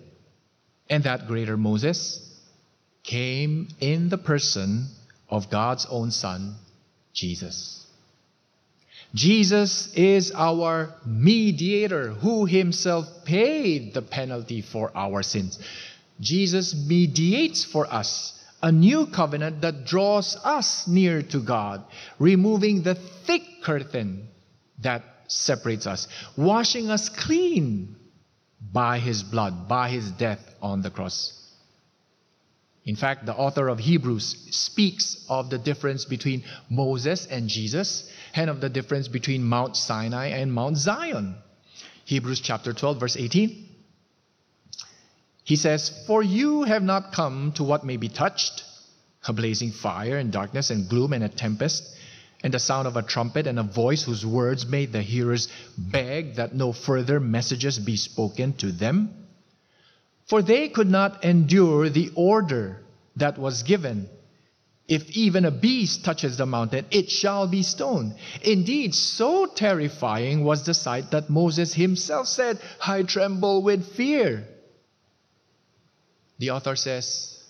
And 0.90 1.04
that 1.04 1.28
greater 1.28 1.58
Moses 1.58 2.26
came 3.04 3.68
in 3.80 4.10
the 4.10 4.18
person 4.18 4.88
of 5.30 5.50
God's 5.52 5.86
own 5.88 6.12
Son, 6.12 6.56
Jesus. 7.14 7.79
Jesus 9.14 9.92
is 9.94 10.32
our 10.36 10.94
mediator 11.06 12.10
who 12.10 12.46
himself 12.46 13.26
paid 13.26 13.94
the 13.94 14.02
penalty 14.02 14.62
for 14.62 14.92
our 14.96 15.24
sins. 15.24 15.60
Jesus 16.20 16.76
mediates 16.76 17.64
for 17.64 17.92
us 17.92 18.40
a 18.62 18.72
new 18.72 19.08
covenant 19.08 19.62
that 19.62 19.86
draws 19.86 20.36
us 20.44 20.88
near 20.88 21.22
to 21.24 21.40
God, 21.40 21.84
removing 22.20 22.84
the 22.84 22.96
thick 22.96 23.44
curtain 23.64 24.28
that 24.80 25.04
separates 25.28 25.88
us, 25.88 26.08
washing 26.36 26.90
us 26.90 27.10
clean 27.10 27.96
by 28.72 29.00
his 29.00 29.24
blood, 29.24 29.68
by 29.68 29.90
his 29.90 30.12
death 30.12 30.56
on 30.62 30.82
the 30.82 30.90
cross. 30.90 31.39
In 32.90 32.96
fact, 32.96 33.28
the 33.28 33.36
author 33.36 33.68
of 33.68 33.78
Hebrews 33.78 34.48
speaks 34.50 35.24
of 35.30 35.52
the 35.52 35.60
difference 35.60 36.06
between 36.06 36.44
Moses 36.72 37.28
and 37.28 37.48
Jesus 37.48 38.12
and 38.34 38.50
of 38.50 38.62
the 38.62 38.70
difference 38.70 39.08
between 39.08 39.44
Mount 39.44 39.78
Sinai 39.78 40.30
and 40.30 40.52
Mount 40.52 40.76
Zion. 40.76 41.36
Hebrews 42.06 42.40
chapter 42.40 42.74
12, 42.74 43.00
verse 43.00 43.16
18. 43.16 43.70
He 45.44 45.56
says, 45.56 46.04
For 46.08 46.24
you 46.24 46.64
have 46.64 46.82
not 46.82 47.14
come 47.14 47.52
to 47.58 47.64
what 47.64 47.86
may 47.86 47.98
be 47.98 48.10
touched, 48.10 48.64
a 49.28 49.34
blazing 49.34 49.72
fire 49.72 50.18
and 50.18 50.32
darkness 50.32 50.72
and 50.72 50.90
gloom 50.90 51.14
and 51.14 51.24
a 51.24 51.30
tempest, 51.30 51.84
and 52.44 52.52
the 52.52 52.60
sound 52.60 52.88
of 52.88 52.98
a 52.98 53.04
trumpet 53.04 53.46
and 53.46 53.60
a 53.60 53.64
voice 53.64 54.02
whose 54.02 54.26
words 54.26 54.66
made 54.66 54.94
the 54.94 55.04
hearers 55.04 55.48
beg 55.78 56.38
that 56.38 56.56
no 56.56 56.74
further 56.74 57.20
messages 57.20 57.78
be 57.78 57.98
spoken 57.98 58.54
to 58.54 58.72
them. 58.72 59.19
For 60.30 60.44
they 60.44 60.70
could 60.70 60.90
not 60.90 61.26
endure 61.26 61.90
the 61.90 62.12
order 62.14 62.82
that 63.16 63.40
was 63.40 63.64
given. 63.64 64.08
If 64.88 65.10
even 65.12 65.44
a 65.44 65.52
beast 65.52 66.06
touches 66.06 66.38
the 66.38 66.46
mountain, 66.46 66.86
it 66.92 67.10
shall 67.10 67.48
be 67.48 67.64
stoned. 67.64 68.16
Indeed, 68.44 68.94
so 68.94 69.48
terrifying 69.48 70.44
was 70.44 70.66
the 70.66 70.76
sight 70.76 71.12
that 71.12 71.32
Moses 71.32 71.74
himself 71.74 72.28
said, 72.28 72.60
I 72.86 73.04
tremble 73.04 73.64
with 73.64 73.96
fear. 73.96 74.48
The 76.38 76.52
author 76.52 76.76
says, 76.76 77.44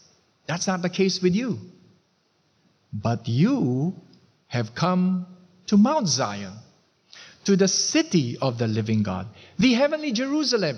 That's 0.48 0.68
not 0.68 0.82
the 0.82 0.90
case 0.90 1.22
with 1.22 1.36
you. 1.36 1.60
But 2.94 3.28
you 3.28 3.96
have 4.48 4.74
come 4.74 5.28
to 5.68 5.78
Mount 5.78 6.08
Zion, 6.08 6.54
to 7.44 7.56
the 7.56 7.68
city 7.68 8.38
of 8.42 8.58
the 8.58 8.68
living 8.68 9.04
God, 9.04 9.28
the 9.58 9.74
heavenly 9.74 10.12
Jerusalem 10.14 10.78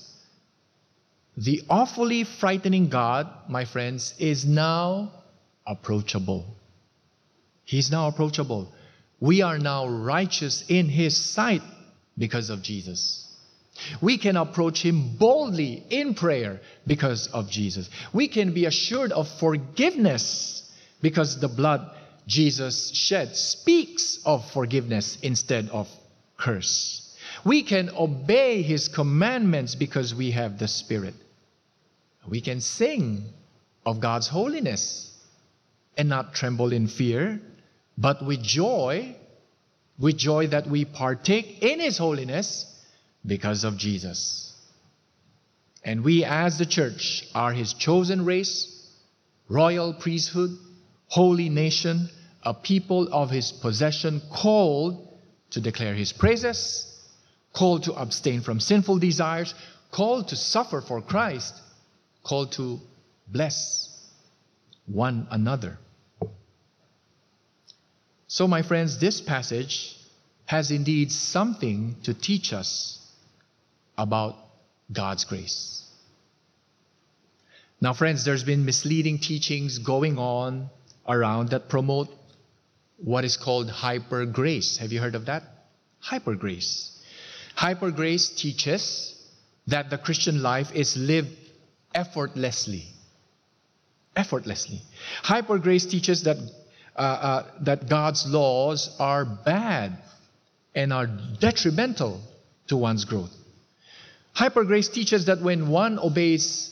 the 1.37 1.63
awfully 1.69 2.23
frightening 2.23 2.89
God, 2.89 3.27
my 3.47 3.65
friends, 3.65 4.13
is 4.19 4.45
now 4.45 5.11
approachable. 5.65 6.45
He's 7.63 7.91
now 7.91 8.07
approachable. 8.07 8.71
We 9.19 9.41
are 9.41 9.57
now 9.57 9.87
righteous 9.87 10.65
in 10.67 10.89
His 10.89 11.15
sight 11.15 11.61
because 12.17 12.49
of 12.49 12.61
Jesus. 12.61 13.27
We 14.01 14.17
can 14.17 14.35
approach 14.35 14.83
Him 14.83 15.15
boldly 15.17 15.83
in 15.89 16.15
prayer 16.15 16.59
because 16.85 17.27
of 17.27 17.49
Jesus. 17.49 17.89
We 18.13 18.27
can 18.27 18.53
be 18.53 18.65
assured 18.65 19.11
of 19.11 19.29
forgiveness 19.39 20.69
because 21.01 21.39
the 21.39 21.47
blood 21.47 21.89
Jesus 22.27 22.91
shed 22.91 23.35
speaks 23.35 24.19
of 24.25 24.49
forgiveness 24.51 25.17
instead 25.21 25.69
of 25.69 25.87
curse. 26.37 27.10
We 27.43 27.63
can 27.63 27.89
obey 27.97 28.61
His 28.61 28.87
commandments 28.87 29.75
because 29.75 30.13
we 30.13 30.31
have 30.31 30.59
the 30.59 30.67
Spirit. 30.67 31.15
We 32.27 32.41
can 32.41 32.61
sing 32.61 33.25
of 33.85 33.99
God's 33.99 34.27
holiness 34.27 35.07
and 35.97 36.07
not 36.07 36.33
tremble 36.33 36.71
in 36.71 36.87
fear, 36.87 37.41
but 37.97 38.25
with 38.25 38.43
joy, 38.43 39.15
with 39.99 40.17
joy 40.17 40.47
that 40.47 40.67
we 40.67 40.85
partake 40.85 41.63
in 41.63 41.79
His 41.79 41.97
holiness 41.97 42.65
because 43.25 43.63
of 43.63 43.77
Jesus. 43.77 44.53
And 45.83 46.03
we, 46.03 46.23
as 46.23 46.57
the 46.57 46.65
church, 46.65 47.27
are 47.33 47.53
His 47.53 47.73
chosen 47.73 48.23
race, 48.23 48.87
royal 49.49 49.93
priesthood, 49.93 50.51
holy 51.07 51.49
nation, 51.49 52.09
a 52.43 52.53
people 52.53 53.11
of 53.11 53.31
His 53.31 53.51
possession, 53.51 54.21
called 54.31 55.07
to 55.51 55.59
declare 55.59 55.95
His 55.95 56.13
praises 56.13 56.90
called 57.53 57.83
to 57.83 57.93
abstain 57.93 58.41
from 58.41 58.59
sinful 58.59 58.99
desires, 58.99 59.53
called 59.91 60.29
to 60.29 60.35
suffer 60.35 60.81
for 60.81 61.01
Christ, 61.01 61.53
called 62.23 62.53
to 62.53 62.79
bless 63.27 63.89
one 64.85 65.27
another. 65.29 65.77
So, 68.27 68.47
my 68.47 68.61
friends, 68.61 68.99
this 68.99 69.19
passage 69.19 69.97
has 70.45 70.71
indeed 70.71 71.11
something 71.11 71.95
to 72.03 72.13
teach 72.13 72.53
us 72.53 72.99
about 73.97 74.35
God's 74.91 75.25
grace. 75.25 75.83
Now, 77.81 77.93
friends, 77.93 78.23
there's 78.23 78.43
been 78.43 78.63
misleading 78.63 79.19
teachings 79.19 79.79
going 79.79 80.17
on 80.17 80.69
around 81.07 81.49
that 81.49 81.67
promote 81.67 82.09
what 82.97 83.25
is 83.25 83.37
called 83.37 83.69
hyper 83.69 84.25
grace. 84.25 84.77
Have 84.77 84.91
you 84.91 84.99
heard 84.99 85.15
of 85.15 85.25
that? 85.25 85.43
Hyper 85.99 86.35
grace. 86.35 87.00
Hyper 87.55 87.91
grace 87.91 88.29
teaches 88.29 89.15
that 89.67 89.89
the 89.89 89.97
Christian 89.97 90.41
life 90.41 90.73
is 90.73 90.97
lived 90.97 91.35
effortlessly. 91.93 92.85
Effortlessly. 94.15 94.81
Hyper 95.23 95.57
grace 95.57 95.85
teaches 95.85 96.23
that, 96.23 96.37
uh, 96.95 96.99
uh, 96.99 97.45
that 97.61 97.89
God's 97.89 98.27
laws 98.27 98.95
are 98.99 99.25
bad 99.25 99.97
and 100.75 100.91
are 100.91 101.07
detrimental 101.07 102.21
to 102.67 102.77
one's 102.77 103.05
growth. 103.05 103.35
Hyper 104.33 104.63
grace 104.63 104.87
teaches 104.87 105.25
that 105.25 105.41
when 105.41 105.69
one 105.69 105.99
obeys 105.99 106.71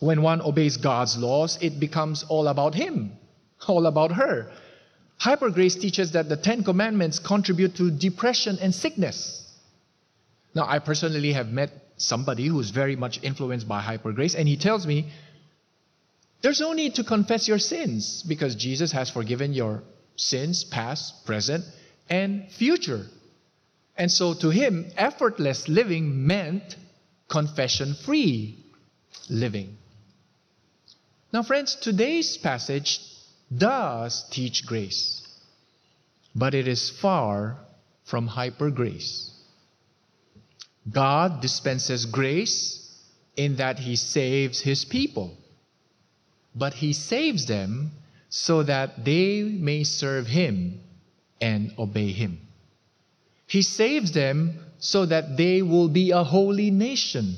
when 0.00 0.20
one 0.22 0.42
obeys 0.42 0.76
God's 0.76 1.16
laws, 1.16 1.58
it 1.62 1.80
becomes 1.80 2.22
all 2.24 2.48
about 2.48 2.74
him, 2.74 3.12
all 3.66 3.86
about 3.86 4.12
her. 4.12 4.52
Hyper 5.18 5.50
grace 5.50 5.74
teaches 5.74 6.12
that 6.12 6.28
the 6.28 6.36
10 6.36 6.64
commandments 6.64 7.18
contribute 7.18 7.74
to 7.76 7.90
depression 7.90 8.58
and 8.60 8.74
sickness. 8.74 9.45
Now, 10.56 10.64
I 10.66 10.78
personally 10.78 11.34
have 11.34 11.48
met 11.48 11.70
somebody 11.98 12.46
who's 12.46 12.70
very 12.70 12.96
much 12.96 13.22
influenced 13.22 13.68
by 13.68 13.82
hyper 13.82 14.12
grace, 14.12 14.34
and 14.34 14.48
he 14.48 14.56
tells 14.56 14.86
me 14.86 15.10
there's 16.40 16.60
no 16.60 16.72
need 16.72 16.94
to 16.94 17.04
confess 17.04 17.46
your 17.46 17.58
sins 17.58 18.22
because 18.26 18.54
Jesus 18.54 18.90
has 18.92 19.10
forgiven 19.10 19.52
your 19.52 19.82
sins, 20.16 20.64
past, 20.64 21.26
present, 21.26 21.62
and 22.08 22.50
future. 22.50 23.04
And 23.98 24.10
so 24.10 24.32
to 24.32 24.48
him, 24.48 24.86
effortless 24.96 25.68
living 25.68 26.26
meant 26.26 26.76
confession 27.28 27.92
free 27.92 28.56
living. 29.28 29.76
Now, 31.34 31.42
friends, 31.42 31.74
today's 31.74 32.38
passage 32.38 33.02
does 33.54 34.24
teach 34.30 34.64
grace, 34.64 35.20
but 36.34 36.54
it 36.54 36.66
is 36.66 36.88
far 36.88 37.58
from 38.04 38.26
hyper 38.26 38.70
grace. 38.70 39.35
God 40.90 41.40
dispenses 41.40 42.06
grace 42.06 42.82
in 43.36 43.56
that 43.56 43.78
He 43.78 43.96
saves 43.96 44.60
His 44.60 44.84
people, 44.84 45.36
but 46.54 46.74
He 46.74 46.92
saves 46.92 47.46
them 47.46 47.92
so 48.28 48.62
that 48.62 49.04
they 49.04 49.42
may 49.42 49.84
serve 49.84 50.26
Him 50.26 50.80
and 51.40 51.72
obey 51.78 52.12
Him. 52.12 52.40
He 53.46 53.62
saves 53.62 54.12
them 54.12 54.58
so 54.78 55.06
that 55.06 55.36
they 55.36 55.62
will 55.62 55.88
be 55.88 56.10
a 56.10 56.22
holy 56.22 56.70
nation, 56.70 57.36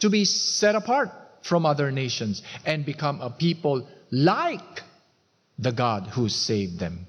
to 0.00 0.10
be 0.10 0.24
set 0.24 0.74
apart 0.74 1.10
from 1.42 1.66
other 1.66 1.90
nations 1.90 2.42
and 2.64 2.84
become 2.84 3.20
a 3.20 3.30
people 3.30 3.86
like 4.10 4.82
the 5.58 5.72
God 5.72 6.06
who 6.08 6.28
saved 6.28 6.78
them. 6.78 7.06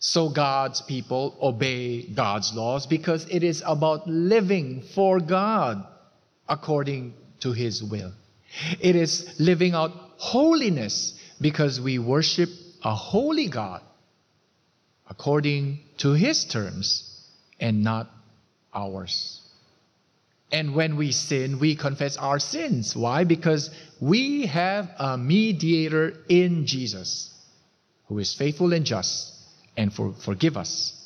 So 0.00 0.30
God's 0.30 0.80
people 0.80 1.36
obey 1.40 2.02
God's 2.02 2.52
laws 2.54 2.86
because 2.86 3.26
it 3.30 3.44
is 3.44 3.62
about 3.64 4.08
living 4.08 4.82
for 4.94 5.20
God 5.20 5.86
according 6.48 7.14
to 7.40 7.52
His 7.52 7.84
will. 7.84 8.12
It 8.80 8.96
is 8.96 9.38
living 9.38 9.74
out 9.74 9.92
holiness 10.16 11.18
because 11.40 11.80
we 11.80 11.98
worship 11.98 12.48
a 12.82 12.94
holy 12.94 13.48
God 13.48 13.82
according 15.08 15.80
to 15.98 16.12
his 16.12 16.44
terms 16.44 17.28
and 17.58 17.82
not 17.82 18.08
ours. 18.72 19.40
And 20.52 20.74
when 20.74 20.96
we 20.96 21.12
sin, 21.12 21.58
we 21.58 21.76
confess 21.76 22.16
our 22.16 22.38
sins. 22.38 22.96
Why? 22.96 23.24
Because 23.24 23.70
we 24.00 24.46
have 24.46 24.90
a 24.98 25.16
mediator 25.16 26.14
in 26.28 26.66
Jesus 26.66 27.32
who 28.06 28.18
is 28.18 28.34
faithful 28.34 28.72
and 28.72 28.84
just 28.84 29.32
and 29.76 29.92
for, 29.92 30.12
forgive 30.12 30.56
us 30.56 30.96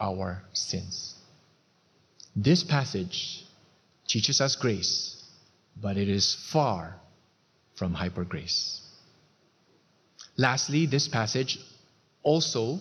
our 0.00 0.42
sins. 0.52 1.14
This 2.34 2.62
passage 2.62 3.44
teaches 4.06 4.40
us 4.40 4.56
grace, 4.56 5.24
but 5.80 5.96
it 5.96 6.08
is 6.08 6.34
far 6.34 6.96
from 7.76 7.94
hyper 7.94 8.24
grace. 8.24 8.80
Lastly, 10.36 10.86
this 10.86 11.08
passage 11.08 11.58
also 12.22 12.78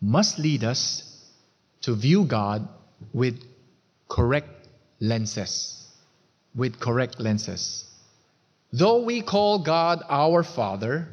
must 0.00 0.38
lead 0.38 0.62
us 0.62 1.02
to 1.82 1.94
view 1.94 2.24
God 2.24 2.68
with 3.12 3.42
correct 4.08 4.68
lenses. 5.00 5.86
With 6.54 6.78
correct 6.80 7.18
lenses. 7.20 7.84
Though 8.72 9.02
we 9.02 9.22
call 9.22 9.60
God 9.60 10.02
our 10.08 10.42
Father 10.42 11.08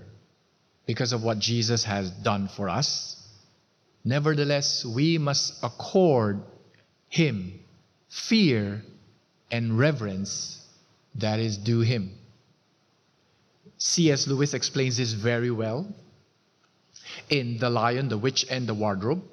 because 0.85 1.13
of 1.13 1.23
what 1.23 1.39
Jesus 1.39 1.83
has 1.85 2.09
done 2.11 2.49
for 2.49 2.67
us, 2.67 3.22
nevertheless, 4.03 4.85
we 4.85 5.17
must 5.17 5.63
accord 5.63 6.41
Him 7.09 7.59
fear 8.09 8.83
and 9.51 9.77
reverence 9.77 10.65
that 11.15 11.39
is 11.39 11.57
due 11.57 11.81
Him. 11.81 12.11
C.S. 13.77 14.27
Lewis 14.27 14.53
explains 14.53 14.97
this 14.97 15.11
very 15.11 15.51
well 15.51 15.87
in 17.29 17.57
The 17.57 17.69
Lion, 17.69 18.07
the 18.09 18.17
Witch, 18.17 18.45
and 18.49 18.67
the 18.67 18.73
Wardrobe. 18.73 19.23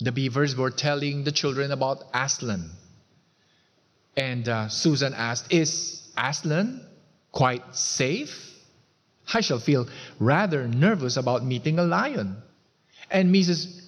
The 0.00 0.12
beavers 0.12 0.56
were 0.56 0.70
telling 0.70 1.24
the 1.24 1.32
children 1.32 1.72
about 1.72 2.04
Aslan. 2.14 2.70
And 4.16 4.48
uh, 4.48 4.68
Susan 4.68 5.14
asked, 5.14 5.52
Is 5.52 6.08
Aslan 6.16 6.84
quite 7.32 7.74
safe? 7.74 8.54
I 9.32 9.40
shall 9.40 9.58
feel 9.58 9.88
rather 10.18 10.66
nervous 10.66 11.16
about 11.16 11.44
meeting 11.44 11.78
a 11.78 11.84
lion. 11.84 12.42
And 13.10 13.34
Mrs. 13.34 13.82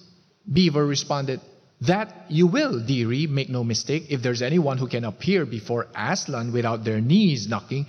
Beaver 0.51 0.85
responded, 0.85 1.41
That 1.81 2.25
you 2.29 2.47
will, 2.47 2.79
dearie, 2.79 3.27
make 3.27 3.49
no 3.49 3.63
mistake. 3.63 4.05
If 4.09 4.21
there's 4.21 4.41
anyone 4.41 4.77
who 4.77 4.87
can 4.87 5.05
appear 5.05 5.45
before 5.45 5.87
Aslan 5.95 6.51
without 6.51 6.83
their 6.83 7.01
knees 7.01 7.47
knocking, 7.47 7.85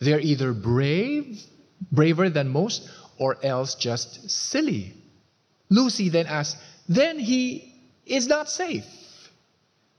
they're 0.00 0.20
either 0.20 0.52
brave, 0.52 1.40
braver 1.90 2.30
than 2.30 2.48
most, 2.48 2.88
or 3.18 3.36
else 3.44 3.74
just 3.74 4.30
silly. 4.30 4.94
Lucy 5.70 6.08
then 6.08 6.26
asks, 6.26 6.60
Then 6.88 7.18
he 7.18 7.74
is 8.04 8.26
not 8.26 8.48
safe. 8.48 8.84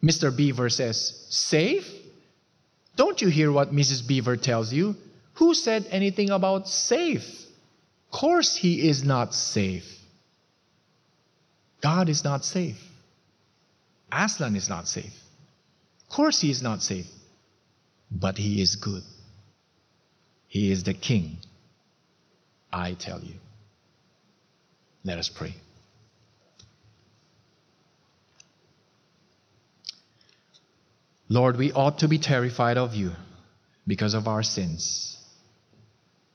Mr. 0.03 0.35
Beaver 0.35 0.69
says, 0.69 1.25
Safe? 1.29 1.91
Don't 2.95 3.21
you 3.21 3.29
hear 3.29 3.51
what 3.51 3.73
Mrs. 3.73 4.07
Beaver 4.07 4.37
tells 4.37 4.71
you? 4.73 4.95
Who 5.35 5.53
said 5.53 5.85
anything 5.91 6.29
about 6.31 6.67
safe? 6.67 7.27
Of 8.05 8.19
course, 8.19 8.55
he 8.55 8.87
is 8.87 9.03
not 9.03 9.35
safe. 9.35 9.96
God 11.81 12.09
is 12.09 12.23
not 12.23 12.43
safe. 12.43 12.81
Aslan 14.11 14.55
is 14.55 14.69
not 14.69 14.87
safe. 14.87 15.13
Of 16.03 16.15
course, 16.15 16.41
he 16.41 16.49
is 16.49 16.61
not 16.61 16.81
safe. 16.81 17.07
But 18.09 18.37
he 18.37 18.61
is 18.61 18.75
good. 18.77 19.03
He 20.47 20.71
is 20.71 20.83
the 20.83 20.93
king. 20.93 21.37
I 22.71 22.93
tell 22.93 23.19
you. 23.19 23.35
Let 25.03 25.19
us 25.19 25.29
pray. 25.29 25.55
Lord, 31.29 31.57
we 31.57 31.73
ought 31.73 31.99
to 31.99 32.07
be 32.07 32.17
terrified 32.17 32.77
of 32.77 32.95
you 32.95 33.11
because 33.85 34.13
of 34.13 34.27
our 34.27 34.43
sins. 34.43 35.17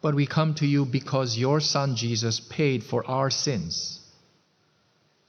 But 0.03 0.15
we 0.15 0.27
come 0.27 0.55
to 0.55 0.67
you 0.67 0.85
because 0.85 1.39
your 1.39 1.61
Son 1.61 1.97
Jesus 1.97 2.41
paid 2.41 2.85
for 2.85 3.07
our 3.07 3.31
sins. 3.31 4.02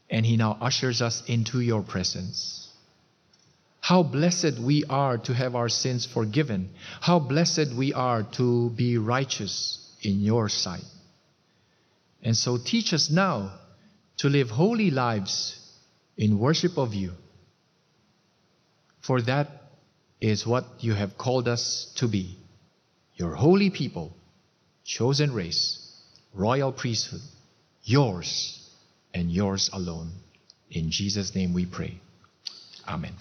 And 0.10 0.26
he 0.26 0.38
now 0.38 0.58
ushers 0.62 1.02
us 1.02 1.24
into 1.28 1.60
your 1.60 1.82
presence. 1.82 2.70
How 3.80 4.04
blessed 4.04 4.60
we 4.60 4.84
are 4.86 5.18
to 5.18 5.34
have 5.34 5.56
our 5.56 5.70
sins 5.70 6.06
forgiven. 6.06 6.70
How 7.02 7.20
blessed 7.20 7.74
we 7.76 7.94
are 7.94 8.24
to 8.38 8.70
be 8.70 8.98
righteous 8.98 9.80
in 10.02 10.22
your 10.22 10.50
sight. 10.50 10.86
And 12.22 12.38
so 12.38 12.58
teach 12.58 12.94
us 12.94 13.10
now 13.10 13.54
to 14.18 14.30
live 14.30 14.50
holy 14.50 14.92
lives 14.92 15.60
in 16.16 16.40
worship 16.40 16.78
of 16.78 16.94
you 16.94 17.14
for 19.04 19.22
that 19.22 19.50
is 20.22 20.48
what 20.48 20.66
you 20.80 20.94
have 20.94 21.18
called 21.18 21.48
us 21.48 21.92
to 21.98 22.08
be 22.08 22.38
your 23.16 23.36
holy 23.36 23.70
people, 23.70 24.16
chosen 24.84 25.34
race, 25.34 26.02
royal 26.34 26.72
priesthood, 26.72 27.22
yours 27.84 28.63
and 29.14 29.32
yours 29.32 29.70
alone. 29.74 30.12
In 30.72 30.90
Jesus' 30.90 31.36
name 31.36 31.54
we 31.54 31.66
pray. 31.66 32.00
Amen. 32.88 33.14